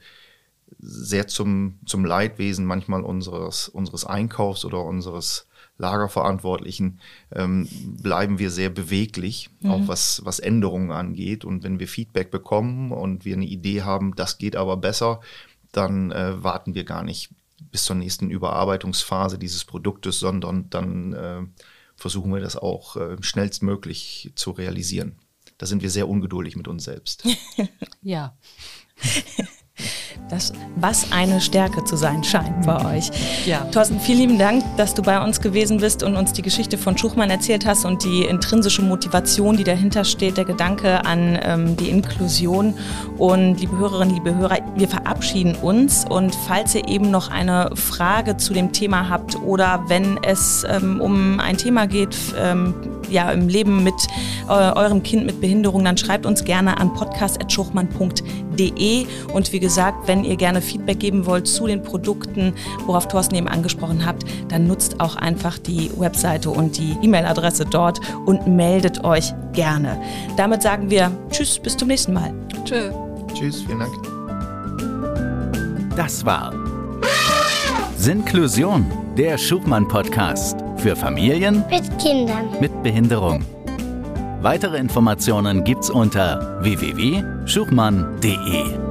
sehr 0.78 1.28
zum, 1.28 1.80
zum 1.86 2.06
Leidwesen 2.06 2.66
manchmal 2.66 3.02
unseres, 3.02 3.68
unseres 3.68 4.06
Einkaufs 4.06 4.64
oder 4.64 4.84
unseres 4.84 5.48
Lagerverantwortlichen 5.78 7.00
ähm, 7.32 7.68
bleiben 8.02 8.40
wir 8.40 8.50
sehr 8.50 8.70
beweglich, 8.70 9.50
mhm. 9.60 9.72
auch 9.72 9.88
was, 9.88 10.22
was 10.24 10.40
Änderungen 10.40 10.92
angeht. 10.92 11.44
Und 11.44 11.64
wenn 11.64 11.80
wir 11.80 11.88
Feedback 11.88 12.32
bekommen 12.32 12.92
und 12.92 13.26
wir 13.26 13.36
eine 13.36 13.46
Idee 13.46 13.82
haben, 13.82 14.16
das 14.16 14.38
geht 14.38 14.56
aber 14.56 14.78
besser, 14.78 15.20
dann 15.72 16.12
äh, 16.12 16.42
warten 16.42 16.76
wir 16.76 16.86
gar 16.86 17.04
nicht 17.04 17.30
bis 17.72 17.84
zur 17.84 17.96
nächsten 17.96 18.30
Überarbeitungsphase 18.30 19.38
dieses 19.38 19.66
Produktes, 19.66 20.20
sondern 20.20 20.70
dann 20.70 21.14
äh, 21.14 21.42
versuchen 21.96 22.34
wir 22.34 22.42
das 22.42 22.56
auch 22.56 22.96
äh, 22.96 23.18
schnellstmöglich 23.22 24.32
zu 24.36 24.52
realisieren. 24.52 25.20
Da 25.58 25.66
sind 25.66 25.82
wir 25.82 25.90
sehr 25.90 26.08
ungeduldig 26.08 26.56
mit 26.56 26.68
uns 26.68 26.84
selbst. 26.84 27.26
ja. 28.02 28.38
Das, 30.30 30.54
was 30.76 31.12
eine 31.12 31.40
Stärke 31.40 31.84
zu 31.84 31.98
sein 31.98 32.24
scheint 32.24 32.66
bei 32.66 32.98
euch. 32.98 33.12
Ja. 33.46 33.60
Thorsten, 33.72 34.00
vielen 34.00 34.20
lieben 34.20 34.40
Dank, 34.40 34.64
dass 34.76 34.96
du 34.96 35.04
bei 35.04 35.24
uns 35.24 35.40
gewesen 35.40 35.78
bist 35.78 36.02
und 36.02 36.16
uns 36.16 36.34
die 36.34 36.42
Geschichte 36.42 36.78
von 36.78 36.98
Schuchmann 36.98 37.30
erzählt 37.30 37.66
hast 37.66 37.86
und 37.86 38.04
die 38.04 38.24
intrinsische 38.24 38.82
Motivation, 38.82 39.56
die 39.56 39.64
dahinter 39.64 40.04
steht, 40.04 40.38
der 40.38 40.46
Gedanke 40.46 41.06
an 41.06 41.38
ähm, 41.44 41.78
die 41.78 41.90
Inklusion. 41.90 42.74
Und 43.18 43.60
liebe 43.60 43.78
Hörerinnen, 43.78 44.16
liebe 44.16 44.36
Hörer, 44.36 44.58
wir 44.76 44.88
verabschieden 44.88 45.56
uns 45.56 46.06
und 46.10 46.36
falls 46.48 46.74
ihr 46.74 46.88
eben 46.88 47.12
noch 47.12 47.30
eine 47.30 47.70
Frage 47.76 48.38
zu 48.38 48.54
dem 48.54 48.72
Thema 48.72 49.10
habt 49.10 49.36
oder 49.42 49.84
wenn 49.88 50.18
es 50.24 50.66
ähm, 50.68 51.02
um 51.02 51.40
ein 51.40 51.58
Thema 51.58 51.86
geht, 51.86 52.18
ähm, 52.40 52.74
ja, 53.10 53.32
im 53.32 53.48
Leben 53.48 53.84
mit 53.84 53.94
äh, 54.48 54.52
eurem 54.52 55.04
Kind 55.04 55.26
mit 55.26 55.42
Behinderung, 55.42 55.84
dann 55.84 55.98
schreibt 55.98 56.26
uns 56.26 56.44
gerne 56.44 56.78
an 56.78 56.94
podcast.schuchmann.de 56.94 59.06
und 59.34 59.52
wie 59.52 59.60
gesagt, 59.60 60.08
wenn 60.08 60.24
ihr 60.24 60.36
gerne 60.36 60.62
Feedback 60.62 61.00
geben 61.00 61.26
wollt 61.26 61.48
zu 61.48 61.68
den 61.68 61.84
Produkten, 61.84 62.54
worauf 62.86 63.08
Thorsten 63.08 63.36
eben 63.36 63.48
angesprochen 63.48 64.06
habt, 64.06 64.24
dann 64.50 64.68
nutzt 64.68 65.00
auch 65.00 65.16
einfach 65.16 65.58
die 65.58 65.90
Webseite 65.98 66.50
und 66.50 66.78
die 66.78 66.96
E-Mail-Adresse 67.02 67.66
dort 67.66 68.00
und 68.26 68.48
meldet 68.48 69.04
euch 69.04 69.34
gerne. 69.54 70.02
Damit 70.38 70.62
sagen 70.62 70.90
wir 70.90 71.12
Tschüss, 71.30 71.60
bis 71.60 71.78
zum 71.78 71.88
nächsten 71.88 72.14
Mal. 72.14 72.34
Tschö. 72.64 72.92
Tschüss, 73.34 73.64
vielen 73.64 73.80
Dank. 73.80 73.94
Das 75.96 76.26
war 76.26 76.54
Sinklusion, 77.98 78.86
der 79.18 79.38
Schubmann-Podcast 79.38 80.65
für 80.86 80.96
Familien 80.96 81.66
mit 81.72 81.98
Kindern 81.98 82.52
mit 82.62 82.84
Behinderung. 82.84 83.44
Weitere 84.42 84.78
Informationen 84.78 85.64
gibt's 85.64 85.90
unter 85.90 86.62
www.schuchmann.de. 86.62 88.85